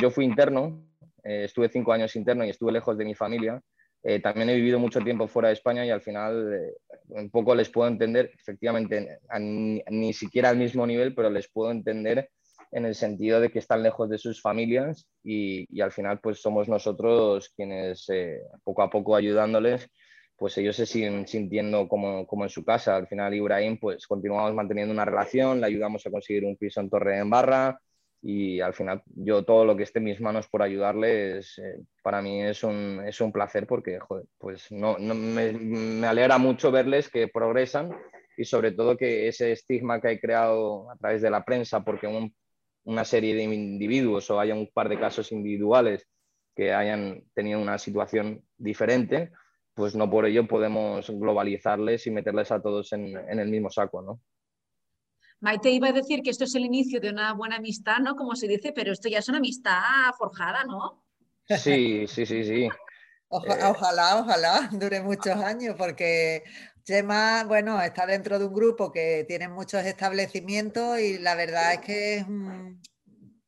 [0.00, 0.82] yo, fui interno,
[1.22, 3.60] eh, estuve cinco años interno y estuve lejos de mi familia.
[4.02, 6.74] Eh, también he vivido mucho tiempo fuera de España y al final eh,
[7.08, 12.30] un poco les puedo entender, efectivamente, ni, siquiera al mismo nivel, pero les puedo entender
[12.72, 16.40] en el sentido de que están lejos de sus familias y, y al final pues
[16.40, 19.90] somos nosotros quienes eh, poco a poco ayudándoles,
[20.36, 22.96] pues ellos se siguen sintiendo como, como, en su casa.
[22.96, 26.88] Al final Ibrahim pues continuamos manteniendo una relación, le ayudamos a conseguir un piso en
[26.88, 27.78] Torre en Barra,
[28.22, 32.20] y al final yo todo lo que esté en mis manos por ayudarles eh, para
[32.20, 33.98] mí es un, es un, placer porque
[34.38, 37.90] pues no, no me, me, alegra mucho verles que progresan
[38.36, 42.08] y sobre todo que ese estigma que hay creado a través de la prensa porque
[42.84, 46.06] una serie de individuos o haya un par de casos individuales
[46.54, 49.30] que hayan tenido una situación diferente,
[49.74, 54.02] pues no por ello podemos globalizarles y meterles a todos en, en el mismo saco,
[54.02, 54.20] ¿no?
[55.40, 58.14] Maite iba a decir que esto es el inicio de una buena amistad, ¿no?
[58.14, 59.80] Como se dice, pero esto ya es una amistad
[60.16, 61.04] forjada, ¿no?
[61.48, 62.64] Sí, sí, sí, sí.
[62.64, 62.70] Eh,
[63.28, 66.44] ojalá, ojalá, dure muchos años, porque
[66.84, 71.80] Chema, bueno, está dentro de un grupo que tiene muchos establecimientos y la verdad es
[71.80, 72.26] que es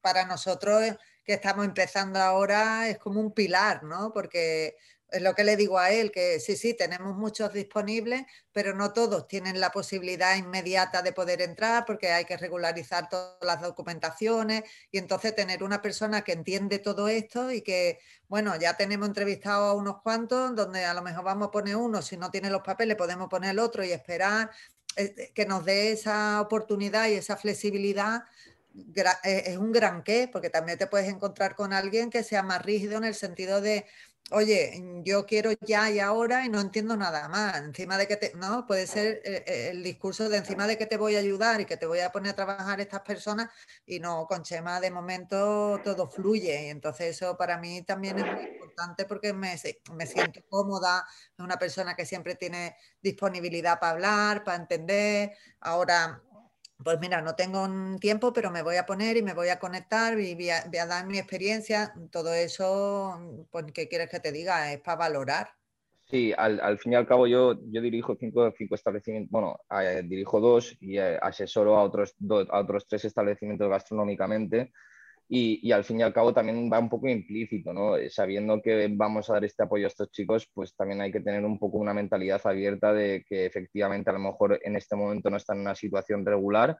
[0.00, 4.12] para nosotros que estamos empezando ahora es como un pilar, ¿no?
[4.12, 4.76] Porque
[5.12, 8.92] es lo que le digo a él, que sí, sí, tenemos muchos disponibles, pero no
[8.92, 14.64] todos tienen la posibilidad inmediata de poder entrar porque hay que regularizar todas las documentaciones
[14.90, 17.98] y entonces tener una persona que entiende todo esto y que,
[18.28, 22.02] bueno, ya tenemos entrevistado a unos cuantos donde a lo mejor vamos a poner uno,
[22.02, 24.50] si no tiene los papeles podemos poner el otro y esperar
[24.96, 28.24] eh, eh, que nos dé esa oportunidad y esa flexibilidad
[29.24, 32.62] eh, es un gran qué, porque también te puedes encontrar con alguien que sea más
[32.62, 33.86] rígido en el sentido de
[34.30, 37.56] oye, yo quiero ya y ahora y no entiendo nada más.
[37.58, 40.86] Encima de que te, no, puede ser eh, eh, el, discurso de encima de que
[40.86, 43.50] te voy a ayudar y que te voy a poner a trabajar estas personas
[43.86, 46.66] y no, con Chema de momento todo fluye.
[46.66, 49.56] Y entonces eso para mí también es muy importante porque me,
[49.94, 51.04] me siento cómoda,
[51.36, 55.32] es una persona que siempre tiene disponibilidad para hablar, para entender.
[55.60, 56.22] Ahora
[56.84, 59.58] pues mira, no tengo un tiempo, pero me voy a poner y me voy a
[59.58, 61.92] conectar y voy a, dar mi experiencia.
[62.10, 64.72] Todo eso, pues, ¿qué quieres que te diga?
[64.72, 65.48] Es para valorar.
[66.10, 69.58] Sí, al, fin y al cabo yo, dirijo cinco, cinco establecimientos, bueno,
[70.04, 72.14] dirijo dos y eh, asesoro a otros,
[72.50, 74.72] a otros tres establecimientos gastronómicamente
[75.28, 77.96] y, al fin y al cabo también va un poco implícito, ¿no?
[77.96, 81.20] Eh, sabiendo que vamos a dar este apoyo a estos chicos, pues también hay que
[81.20, 85.30] tener un poco una mentalidad abierta de que efectivamente a lo mejor en este momento
[85.30, 86.76] no están en una situación regular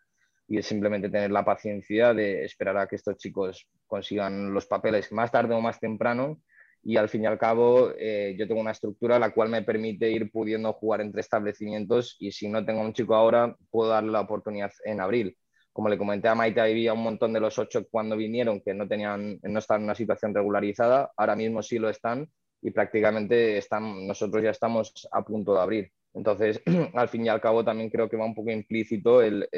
[0.48, 5.10] y es simplemente tener la paciencia de esperar a que estos chicos consigan los papeles
[5.12, 6.42] más tarde o más temprano
[6.82, 10.10] y al fin y al cabo eh, yo tengo una estructura la cual me permite
[10.10, 14.20] ir pudiendo jugar entre establecimientos y si no tengo un chico ahora puedo darle la
[14.20, 15.36] oportunidad en abril
[15.72, 18.86] como le comenté a Maite, había un montón de los ocho cuando vinieron que no,
[18.86, 22.28] tenían, no estaban en una situación regularizada, ahora mismo sí lo están
[22.60, 25.92] y prácticamente están, nosotros ya estamos a punto de abrir.
[26.14, 26.62] Entonces,
[26.94, 29.48] al fin y al cabo, también creo que va un poco implícito el,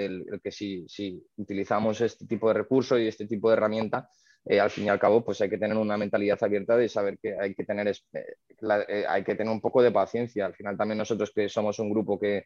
[0.43, 4.09] que si, si, utilizamos este tipo de recurso y este tipo de herramienta,
[4.47, 7.19] eh, al fin y al cabo, pues hay que tener una mentalidad abierta de saber
[7.19, 8.37] que hay que tener, eh,
[8.89, 10.47] eh, hay que tener un poco de paciencia.
[10.47, 12.45] Al final también nosotros que somos un grupo que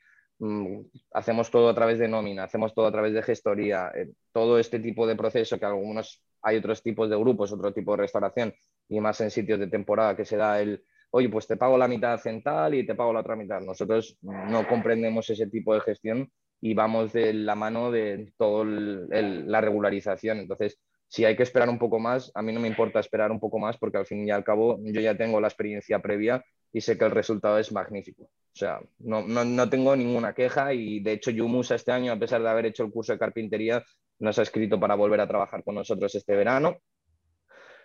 [1.12, 4.78] hacemos todo a través de nómina, hacemos todo a través de gestoría, eh, todo este
[4.78, 8.54] tipo de proceso que algunos hay otros tipos de grupos, otro tipo de restauración
[8.88, 11.88] y más en sitios de temporada que se da el, oye, pues te pago la
[11.88, 13.60] mitad central y te pago la otra mitad.
[13.60, 16.30] Nosotros no comprendemos ese tipo de gestión
[16.60, 20.38] y vamos de la mano de toda la regularización.
[20.38, 20.78] Entonces,
[21.08, 23.58] si hay que esperar un poco más, a mí no me importa esperar un poco
[23.58, 26.98] más porque al fin y al cabo yo ya tengo la experiencia previa y sé
[26.98, 28.24] que el resultado es magnífico.
[28.24, 32.18] O sea, no, no, no tengo ninguna queja y de hecho Yumusa este año, a
[32.18, 33.82] pesar de haber hecho el curso de carpintería,
[34.18, 36.76] nos ha escrito para volver a trabajar con nosotros este verano.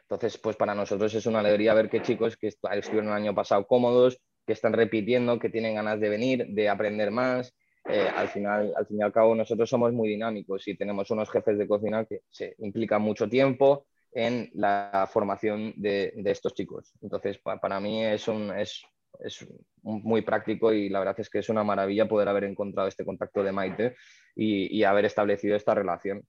[0.01, 3.65] Entonces, pues para nosotros es una alegría ver que chicos que estuvieron el año pasado
[3.65, 7.55] cómodos, que están repitiendo, que tienen ganas de venir, de aprender más.
[7.85, 11.29] Eh, al, final, al fin y al cabo, nosotros somos muy dinámicos y tenemos unos
[11.29, 16.93] jefes de cocina que se implican mucho tiempo, en la formación de, estos chicos.
[17.01, 18.83] Entonces, para mí es, un, es,
[19.19, 19.45] es
[19.81, 23.43] muy práctico y la verdad es que es una maravilla poder haber encontrado este contacto
[23.43, 23.95] de Maite
[24.35, 26.25] y, haber establecido esta relación.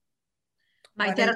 [0.94, 1.26] Maite,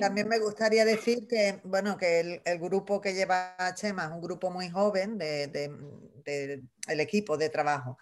[0.00, 4.50] también, me gustaría decir que, bueno, que el, grupo que lleva Chema es un grupo
[4.50, 7.98] muy joven del de, equipo de trabajo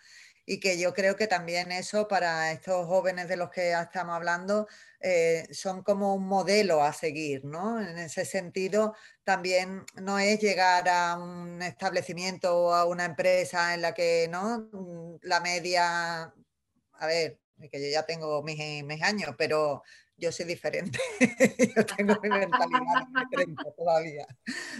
[0.51, 4.67] y que yo creo que también eso para estos jóvenes de los que estamos hablando
[4.99, 7.81] eh, son como un modelo a seguir, ¿no?
[7.81, 13.83] En ese sentido, también no es llegar a un establecimiento o a una empresa en
[13.83, 14.69] la que, ¿no?
[15.23, 16.35] La media,
[16.95, 17.39] a ver,
[17.71, 19.85] que yo ya tengo mis años, pero
[20.21, 20.99] yo soy diferente,
[21.77, 24.27] yo tengo mi mentalidad diferente todavía.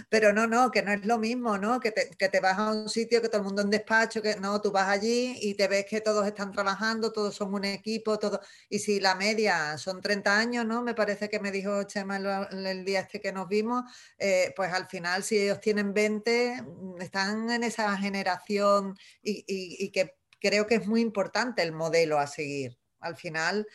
[0.09, 1.79] Pero no, no, que no es lo mismo, ¿no?
[1.79, 4.35] Que te, que te, vas a un sitio, que todo el mundo en despacho, que
[4.35, 8.19] no, tú vas allí y te ves que todos están trabajando, todos son un equipo,
[8.19, 8.39] todo.
[8.69, 10.81] Y si la media son 30 años, ¿no?
[10.83, 12.17] Me parece que me dijo Chema
[12.51, 13.83] el, día este que nos vimos,
[14.17, 19.91] eh, pues al final si ellos tienen 20, mm, están en esa generación y, y
[19.91, 22.77] que creo que es muy importante el modelo a seguir.
[22.99, 23.67] Al final,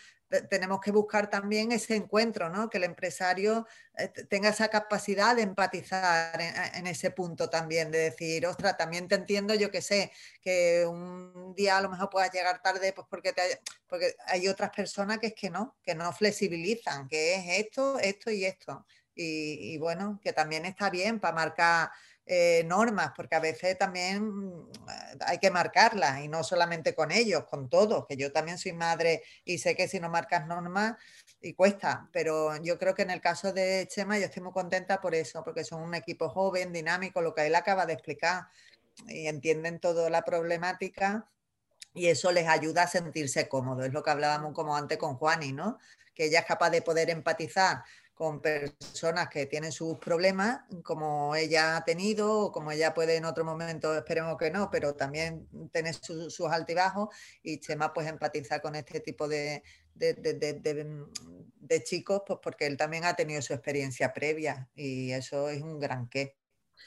[0.48, 2.68] tenemos que buscar también ese encuentro, ¿no?
[2.68, 3.66] que el empresario
[3.96, 9.14] eh, tenga esa capacidad de empatizar en, ese punto también, de decir, ostras, también te
[9.14, 13.34] entiendo, yo que sé, que un día a lo mejor puedas llegar tarde pues porque,
[13.86, 18.30] porque hay otras personas que es que no, que no flexibilizan, que es esto, esto
[18.30, 18.84] y esto.
[19.14, 21.90] y bueno, que también está bien para marcar
[22.28, 24.70] eh, normas, porque a veces también mm,
[25.20, 29.22] hay que marcarlas y no solamente con ellos, con todos, que yo también soy madre
[29.44, 30.96] y sé que si no marcas normas
[31.40, 35.00] y cuesta, pero yo creo que en el caso de Chema yo estoy muy contenta
[35.00, 38.48] por eso, porque son un equipo joven, dinámico, lo que él acaba de explicar
[39.06, 41.30] y entienden toda la problemática
[41.94, 43.86] y eso les ayuda a sentirse cómodos.
[43.86, 45.78] Es lo que hablábamos como antes con Juani, ¿no?
[46.12, 47.84] Que ella es capaz de poder empatizar
[48.16, 53.26] con personas que tienen sus problemas, como ella ha tenido, o como ella puede en
[53.26, 58.74] otro momento, esperemos que no, pero también tener sus altibajos y Chema pues empatizar con
[58.74, 59.62] este tipo de,
[59.94, 61.04] de,
[61.84, 66.08] chicos, pues porque él también ha tenido su experiencia previa y eso es un gran
[66.08, 66.36] qué.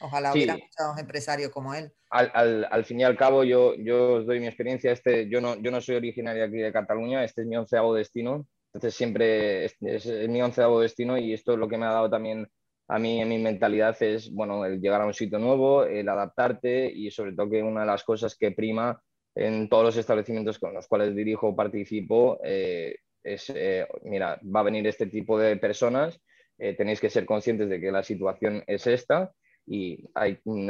[0.01, 1.93] Ojalá hubiera muchos empresarios como él.
[2.09, 4.91] Al, fin y al cabo, yo, yo os doy mi experiencia.
[4.91, 8.47] Este, yo, no, yo no soy originario aquí de Cataluña, este es mi onceavo destino.
[8.73, 12.47] Entonces, siempre es, mi onceavo destino y esto es lo que me ha dado también
[12.87, 16.91] a mí en mi mentalidad es, bueno, el llegar a un sitio nuevo, el adaptarte
[16.91, 18.99] y sobre todo que una de las cosas que prima
[19.35, 24.61] en todos los establecimientos con los cuales dirijo o participo eh, es, eh, mira, va
[24.61, 26.19] a venir este tipo de personas,
[26.57, 29.31] eh, tenéis que ser conscientes de que la situación es esta
[29.71, 30.03] y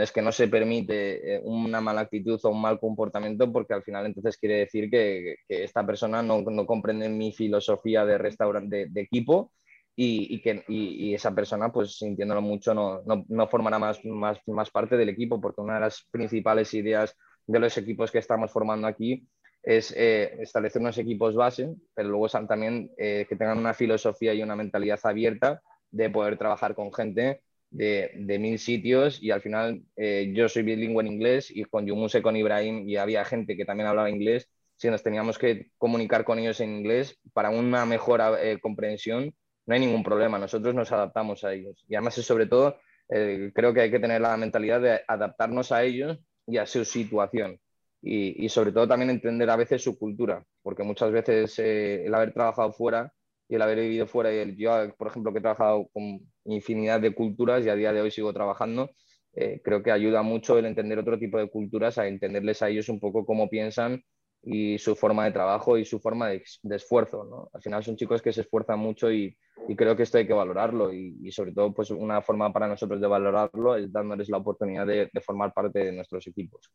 [0.02, 3.82] es que no se permite eh, una mala actitud o un mal comportamiento porque al
[3.82, 9.02] final entonces quiere decir que, esta persona no, no, comprende mi filosofía de restaurante de,
[9.02, 9.54] equipo
[9.96, 14.98] y, que y, esa persona pues sintiéndolo mucho no, no, formará más, más, más parte
[14.98, 17.16] del equipo porque una de las principales ideas
[17.48, 19.26] de los equipos que estamos formando aquí
[19.64, 24.44] es eh, establecer unos equipos base, pero luego también eh, que tengan una filosofía y
[24.44, 27.42] una mentalidad abierta de poder trabajar con gente
[27.72, 32.22] de, mil sitios y al final eh, yo soy bilingüe en inglés y con Yumuse,
[32.22, 36.40] con Ibrahim y había gente que también hablaba inglés, si nos teníamos que comunicar con
[36.40, 39.34] ellos en inglés para una mejor eh, comprensión,
[39.66, 42.78] no hay ningún problema, nosotros nos adaptamos a ellos y además es sobre todo,
[43.10, 46.18] eh, creo que hay que tener la mentalidad de adaptarnos a ellos
[46.48, 47.60] y a su situación.
[48.02, 52.34] Y, y sobre todo también entender a veces su cultura, porque muchas veces el haber
[52.34, 53.12] trabajado fuera
[53.50, 57.14] y el haber vivido fuera, y yo, por ejemplo, que he trabajado con infinidad de
[57.14, 58.92] culturas y a día de hoy sigo trabajando,
[59.34, 62.90] eh, creo que ayuda mucho el entender otro tipo de culturas, a entenderles a ellos
[62.90, 64.04] un poco cómo piensan
[64.44, 66.44] y su forma de trabajo y su forma de,
[66.76, 67.24] esfuerzo.
[67.26, 67.50] ¿no?
[67.54, 69.38] Al final son chicos que se esfuerzan mucho y,
[69.78, 73.08] creo que esto hay que valorarlo y, sobre todo pues una forma para nosotros de
[73.08, 76.72] valorarlo es dándoles la oportunidad de, formar parte de nuestros equipos.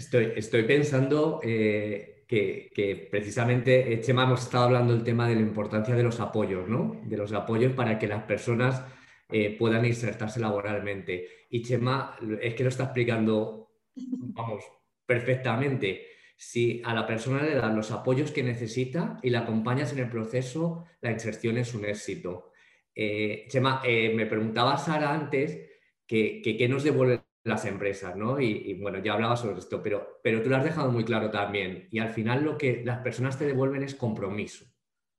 [0.00, 5.94] Estoy, pensando eh, que, precisamente, eh, Chema, hemos estado hablando del tema de la importancia
[5.94, 7.02] de los apoyos, ¿no?
[7.04, 8.82] De los apoyos para que las personas
[9.28, 11.46] eh, puedan insertarse laboralmente.
[11.50, 14.64] Y Chema, es que lo está explicando, vamos,
[15.04, 16.06] perfectamente.
[16.34, 20.08] Si a la persona le dan los apoyos que necesita y la acompañas en el
[20.08, 22.52] proceso, la inserción es un éxito.
[22.94, 25.58] Chema, me preguntaba Sara antes
[26.06, 28.40] que, qué nos devuelve las empresas, ¿no?
[28.40, 31.88] Y, bueno, ya hablaba sobre esto, pero, pero tú lo has dejado muy claro también.
[31.90, 34.66] Y al final lo que las personas te devuelven es compromiso.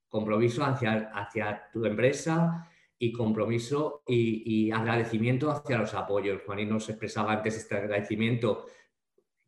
[0.07, 2.69] Compromiso hacia, hacia tu empresa
[2.99, 6.41] y compromiso y, agradecimiento hacia los apoyos.
[6.45, 8.67] Juaní nos expresaba antes este agradecimiento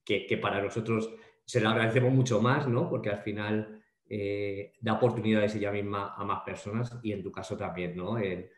[0.04, 1.14] que, que, para nosotros
[1.46, 2.90] se lo agradecemos mucho más, ¿no?
[2.90, 7.56] Porque al final eh, da oportunidades ella misma a más personas y en tu caso
[7.56, 8.18] también, ¿no?
[8.18, 8.50] el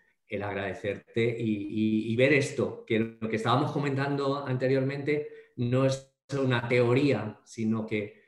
[0.42, 7.86] agradecerte y, ver esto, que lo que estábamos comentando anteriormente no es una teoría, sino
[7.86, 8.22] que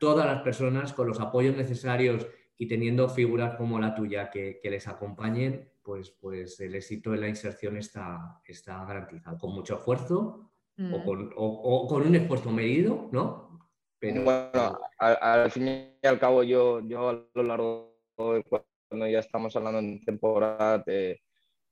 [0.00, 4.88] todas las personas con los apoyos necesarios y teniendo figuras como la tuya que, les
[4.88, 11.84] acompañen, pues, pues el éxito en la inserción está, está garantizado, con mucho esfuerzo o,
[11.84, 11.88] mm.
[11.88, 13.68] con, un esfuerzo medido, ¿no?
[13.98, 14.24] Pero...
[14.24, 15.68] Bueno, al, fin
[16.02, 18.42] y al cabo yo, yo a lo largo de
[18.92, 20.84] cuando ya estamos hablando en temporada,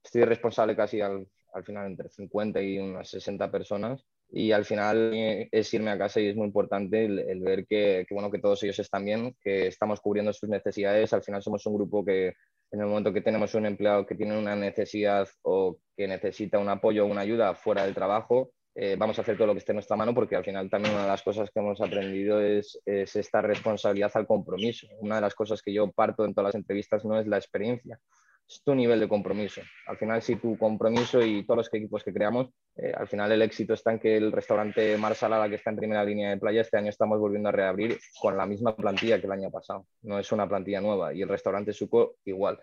[0.03, 5.11] estoy responsable casi al, al, final entre 50 y unas 60 personas y al final
[5.51, 8.63] es irme a casa y es muy importante el, ver que, que, bueno, que todos
[8.63, 11.13] ellos están bien, que estamos cubriendo sus necesidades.
[11.13, 12.33] Al final somos un grupo que
[12.71, 16.69] en el momento que tenemos un empleado que tiene una necesidad o que necesita un
[16.69, 19.73] apoyo o una ayuda fuera del trabajo, eh, vamos a hacer todo lo que esté
[19.73, 22.79] en nuestra mano porque al final también una de las cosas que hemos aprendido es,
[22.85, 24.87] esta responsabilidad al compromiso.
[24.99, 27.99] Una de las cosas que yo parto en todas las entrevistas no es la experiencia,
[28.47, 29.61] es tu nivel de compromiso.
[29.87, 33.41] Al final, si tu compromiso y todos los equipos que creamos, eh, al final el
[33.41, 36.61] éxito está en que el restaurante Mar Salada, que está en primera línea de playa,
[36.61, 39.85] este año estamos volviendo a reabrir con la misma plantilla que el año pasado.
[40.01, 42.59] No es una plantilla nueva y el restaurante Suco igual.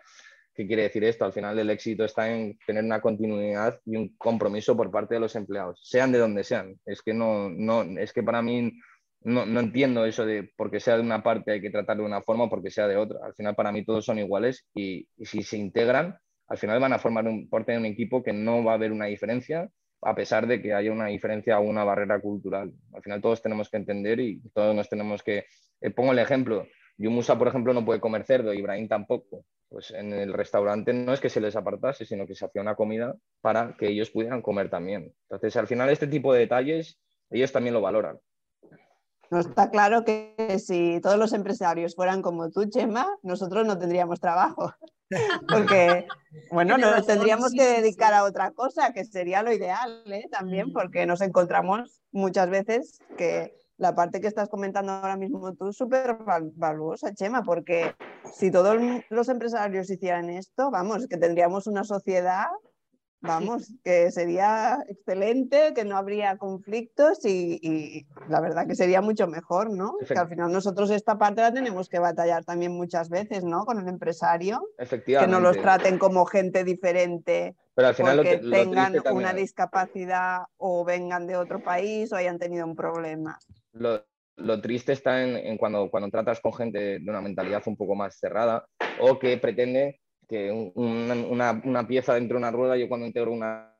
[0.58, 1.24] ¿Qué quiere decir esto?
[1.24, 5.20] Al final el éxito está en tener una continuidad y un compromiso por parte de
[5.20, 6.74] los empleados, sean de donde sean.
[6.84, 8.72] Es que no, no es que para mí
[9.20, 12.44] no, entiendo eso de porque sea de una parte hay que tratar de una forma
[12.44, 13.20] o porque sea de otra.
[13.24, 16.98] Al final para mí todos son iguales y, si se integran, al final van a
[16.98, 19.70] formar un, parte de un equipo que no va a haber una diferencia
[20.02, 22.72] a pesar de que haya una diferencia o una barrera cultural.
[22.94, 25.44] Al final todos tenemos que entender y todos nos tenemos que...
[25.80, 30.12] Eh, pongo el ejemplo, Yumusa, por ejemplo, no puede comer cerdo, Ibrahim tampoco pues en
[30.12, 33.76] el restaurante no es que se les apartase, sino que se hacía una comida para
[33.76, 35.14] que ellos pudieran comer también.
[35.28, 36.98] Entonces, al final, este tipo de detalles,
[37.30, 38.18] ellos también lo valoran.
[39.30, 44.20] No está claro que si todos los empresarios fueran como tú, Chema, nosotros no tendríamos
[44.20, 44.72] trabajo.
[45.48, 46.06] Porque,
[46.50, 50.28] bueno, nos tendríamos que dedicar a otra cosa, que sería lo ideal ¿eh?
[50.30, 55.68] también, porque nos encontramos muchas veces que la parte que estás comentando ahora mismo tú
[55.68, 56.18] es súper
[56.54, 57.94] valuosa, Chema, porque
[58.34, 58.76] si todos
[59.08, 62.48] los empresarios hicieran esto, vamos, que tendríamos una sociedad
[63.20, 69.70] Vamos, que sería excelente, que no habría conflictos y, la verdad que sería mucho mejor,
[69.70, 69.94] ¿no?
[70.06, 73.64] Que al final nosotros esta parte la tenemos que batallar también muchas veces, ¿no?
[73.64, 74.62] Con el empresario.
[74.78, 75.30] Efectivamente.
[75.30, 80.84] Que no los traten como gente diferente Pero al final porque tengan una discapacidad o
[80.84, 83.38] vengan de otro país o hayan tenido un problema.
[83.78, 88.18] Lo, triste está en, cuando, cuando tratas con gente de una mentalidad un poco más
[88.18, 88.64] cerrada
[89.00, 93.74] o que pretende que una, una, pieza dentro de una rueda, yo cuando integro una,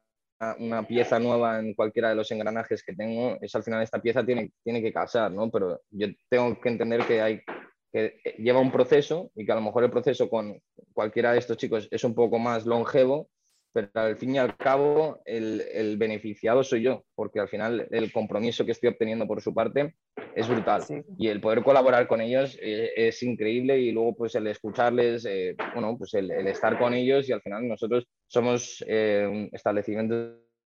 [0.58, 4.24] una, pieza nueva en cualquiera de los engranajes que tengo, es al final esta pieza
[4.24, 5.50] tiene, tiene que casar, ¿no?
[5.50, 7.42] Pero yo tengo que entender que hay
[7.92, 10.60] que lleva un proceso y que a lo mejor el proceso con
[10.92, 13.28] cualquiera de estos chicos es un poco más longevo
[13.72, 18.64] pero al fin y al cabo el, beneficiado soy yo, porque al final el compromiso
[18.64, 19.94] que estoy obteniendo por su parte
[20.34, 20.82] es brutal
[21.18, 25.56] y el poder colaborar con ellos eh, es increíble y luego pues el escucharles, eh,
[25.74, 30.14] bueno, pues el, estar con ellos y al final nosotros somos eh, un establecimiento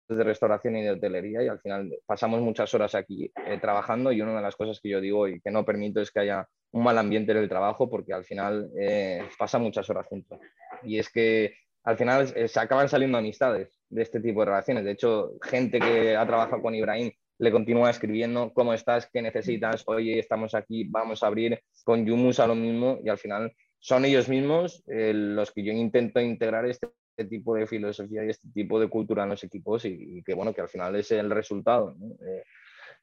[0.10, 3.32] de restauración y de hotelería y al final pasamos muchas horas aquí
[3.62, 6.20] trabajando y una de las cosas que yo digo y que no permito es que
[6.20, 8.70] haya un mal ambiente en el trabajo porque al final
[9.38, 10.38] pasa muchas horas juntos.
[10.84, 11.54] Y es que
[11.84, 14.84] al final se acaban saliendo amistades de este tipo de relaciones.
[14.84, 19.10] De hecho, gente que ha trabajado con Ibrahim le continúa escribiendo, ¿cómo estás?
[19.12, 19.84] ¿Qué necesitas?
[19.88, 24.06] Oye, estamos aquí, vamos a abrir con Yumus a lo mismo y al final son
[24.06, 26.88] ellos mismos eh, los que yo intento integrar este,
[27.28, 30.62] tipo de filosofía y este tipo de cultura en los equipos y, que bueno, que
[30.62, 31.96] al final es el resultado.
[32.20, 32.44] Eh,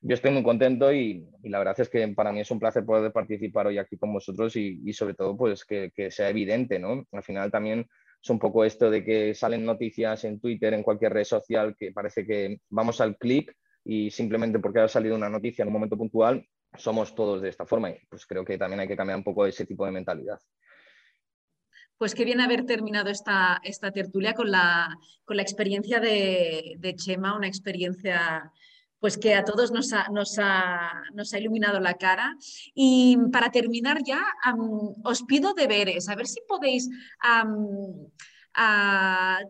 [0.00, 3.12] yo estoy muy contento y, la verdad es que para mí es un placer poder
[3.12, 7.04] participar hoy aquí con vosotros y, sobre todo pues que, que, sea evidente, ¿no?
[7.10, 7.88] Al final también
[8.22, 11.92] es un poco esto de que salen noticias en Twitter, en cualquier red social, que
[11.92, 13.54] parece que vamos al clic
[13.84, 16.44] y simplemente porque ha salido una noticia en un momento puntual,
[16.76, 17.90] somos todos de esta forma.
[17.90, 20.38] Y pues creo que también hay que cambiar un poco ese tipo de mentalidad.
[21.96, 24.88] Pues qué bien haber terminado esta, esta tertulia con la,
[25.24, 28.52] con la experiencia de, de Chema, una experiencia
[29.00, 32.36] pues que a todos nos ha, nos ha, iluminado la cara.
[32.74, 34.24] Y para terminar ya,
[35.04, 36.88] os pido deberes, a ver si podéis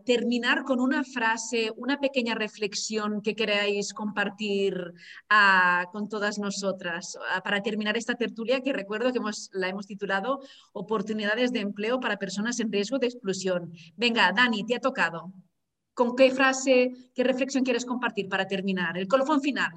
[0.05, 4.93] terminar con una frase, una pequeña reflexión que queráis compartir
[5.91, 7.17] con todas nosotras.
[7.43, 10.39] para terminar esta tertulia, que recuerdo que hemos, la hemos titulado
[10.73, 13.71] Oportunidades de empleo para personas en riesgo de exclusión.
[13.95, 15.33] Venga, Dani, te ha tocado.
[15.99, 18.97] ¿Con qué frase, qué reflexión quieres compartir para terminar?
[18.97, 19.73] El colofón final.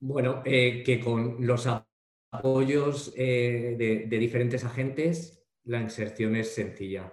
[0.00, 1.66] Bueno, eh, que con los
[2.30, 7.10] apoyos eh, de, diferentes agentes la inserción es sencilla.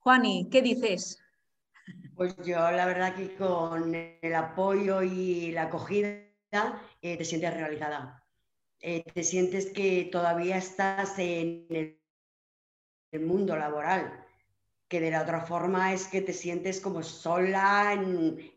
[0.00, 1.22] Juani, ¿qué dices?
[2.16, 6.26] Pues yo la verdad que con el apoyo y la acogida
[7.00, 8.26] eh, te sientes realizada.
[8.80, 11.68] te sientes que todavía estás en
[13.12, 14.21] el mundo laboral
[14.92, 17.98] que de la otra forma es que te sientes como sola,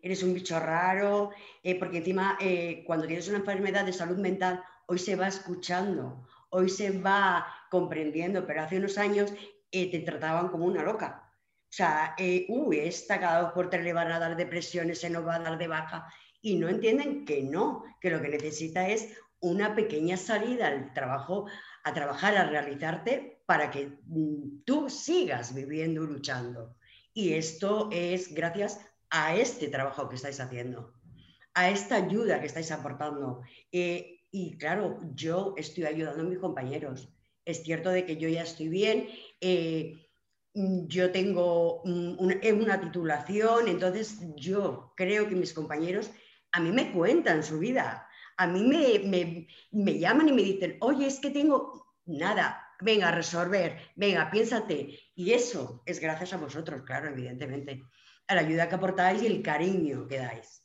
[0.01, 1.31] eres un bicho raro,
[1.63, 6.27] eh, porque encima eh, cuando tienes una enfermedad de salud mental, hoy se va escuchando,
[6.49, 9.31] hoy se va comprendiendo, pero hace unos años
[9.71, 11.23] eh, te trataban como una loca.
[11.69, 12.13] O sea,
[12.49, 15.39] uy, esta cada dos por tres le van a dar depresiones, se nos va a
[15.39, 20.17] dar de baja, y no entienden que no, que lo que necesita es una pequeña
[20.17, 21.45] salida al trabajo,
[21.85, 26.75] a trabajar, a realizarte para que mm, tú sigas viviendo y luchando.
[27.13, 28.79] Y esto es gracias
[29.09, 30.93] a este trabajo que estáis haciendo,
[31.53, 33.41] a esta ayuda que estáis aportando.
[33.71, 37.13] Eh, y claro, yo estoy ayudando a mis compañeros.
[37.45, 39.07] Es cierto de que yo ya estoy bien,
[39.39, 40.09] eh,
[40.55, 46.11] mm, yo tengo eh, una, titulación, entonces yo creo que mis compañeros
[46.51, 48.09] a mí me cuentan su vida.
[48.37, 53.11] A mí me, me llaman y me dicen, oye, es que tengo nada, venga, a
[53.11, 54.99] resolver, venga, piénsate.
[55.15, 57.83] Y eso es gracias a vosotros, claro, evidentemente,
[58.27, 60.63] a la ayuda que aportáis y el cariño que dais.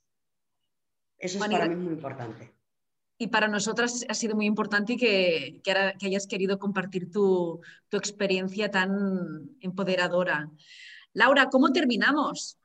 [1.19, 2.55] Eso es para mí muy importante.
[3.19, 7.99] Y para nosotras ha sido muy importante que, que, que hayas querido compartir tu, tu
[7.99, 10.51] experiencia tan empoderadora.
[11.13, 12.57] Laura, ¿cómo terminamos?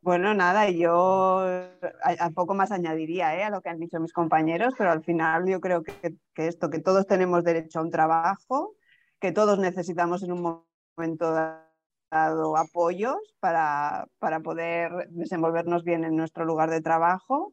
[0.00, 1.40] Bueno, nada, yo
[2.02, 3.42] a, poco más añadiría ¿eh?
[3.42, 6.78] a lo que han dicho mis compañeros, pero al final yo creo que, esto, que
[6.78, 8.74] todos tenemos derecho a un trabajo,
[9.20, 10.64] que todos necesitamos en un
[10.96, 11.32] momento
[12.10, 17.52] dado apoyos para, para poder desenvolvernos bien en nuestro lugar de trabajo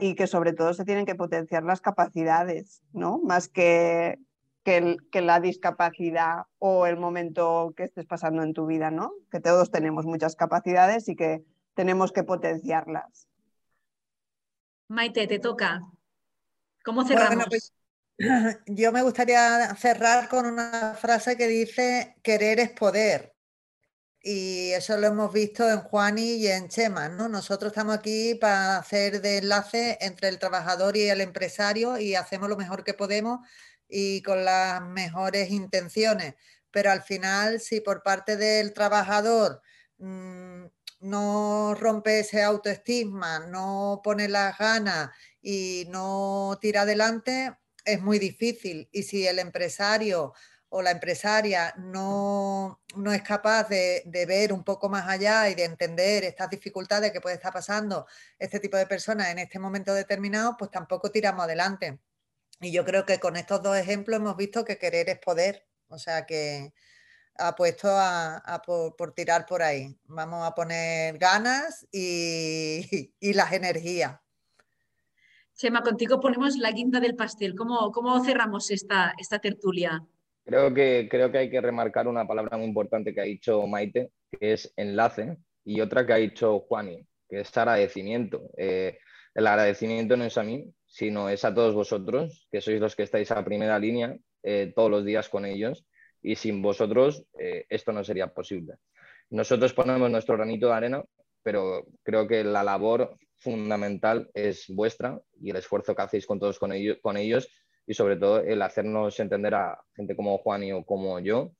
[0.00, 3.18] y que sobre todo se tienen que potenciar las capacidades, ¿no?
[3.18, 4.18] Más que,
[4.64, 9.12] que, la discapacidad o el momento que estés pasando en tu vida, ¿no?
[9.30, 11.44] Que todos tenemos muchas capacidades y que
[11.76, 13.28] tenemos que potenciarlas.
[14.88, 15.82] Maite, te toca.
[16.84, 17.46] ¿Cómo cerramos?
[17.48, 17.72] Pues,
[18.66, 23.36] yo me gustaría cerrar con una frase que dice, querer es poder
[24.28, 27.28] y eso lo hemos visto en Juani y en Chema, ¿no?
[27.28, 32.48] Nosotros estamos aquí para hacer de enlace entre el trabajador y el empresario y hacemos
[32.48, 33.46] lo mejor que podemos
[33.88, 36.34] y con las mejores intenciones,
[36.72, 39.62] pero al final si por parte del trabajador
[39.98, 40.64] mm,
[41.00, 45.10] no rompe ese autoestima, no pone las ganas
[45.42, 48.88] y no tira adelante, es muy difícil.
[48.92, 50.34] Y si el empresario
[50.68, 52.80] o la empresaria no,
[53.12, 57.36] es capaz de, ver un poco más allá y de entender estas dificultades que puede
[57.36, 58.06] estar pasando
[58.38, 62.00] este tipo de personas en este momento determinado, pues tampoco tiramos adelante.
[62.60, 65.98] Y yo creo que con estos dos ejemplos hemos visto que querer es poder, o
[65.98, 66.72] sea que
[67.38, 69.96] apuesto a, por, tirar por ahí.
[70.04, 74.18] Vamos a poner ganas y, las energías.
[75.54, 77.54] Chema, contigo ponemos la guinda del pastel.
[77.54, 80.04] ¿Cómo, cómo cerramos esta, esta tertulia?
[80.44, 84.12] Creo que, creo que hay que remarcar una palabra muy importante que ha dicho Maite,
[84.30, 88.50] que es enlace, y otra que ha dicho Juani, que es agradecimiento.
[88.56, 88.98] Eh,
[89.34, 93.02] el agradecimiento no es a mí, sino es a todos vosotros, que sois los que
[93.02, 95.84] estáis a primera línea eh, todos los días con ellos,
[96.26, 98.74] y sin vosotros eh, esto no sería posible.
[99.30, 101.04] Nosotros ponemos nuestro granito de arena,
[101.40, 106.58] pero creo que la labor fundamental es vuestra y el esfuerzo que hacéis con todos
[106.58, 107.48] con ellos,
[107.86, 111.52] y sobre todo el hacernos entender a gente como Juan y o como yo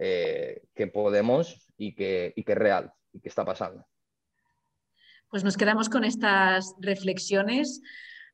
[0.00, 3.84] eh, que podemos y que, y que es real y que está pasando.
[5.28, 7.82] Pues nos quedamos con estas reflexiones.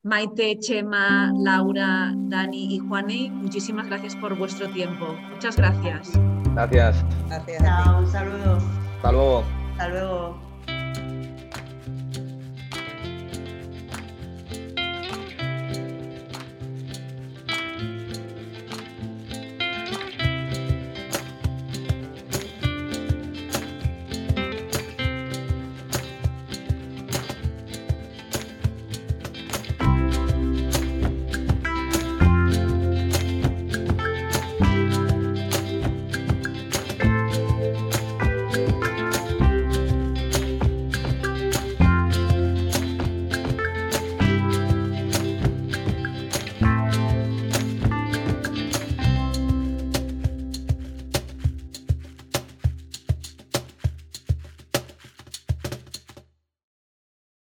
[0.03, 5.15] Maite, Chema, Laura, Dani y Juani, muchísimas gracias por vuestro tiempo.
[5.31, 6.13] Muchas gracias.
[6.55, 7.05] Gracias.
[7.29, 7.87] Gracias.
[7.87, 8.59] un saludo.
[8.97, 9.45] Hasta luego.
[9.73, 10.50] Hasta luego.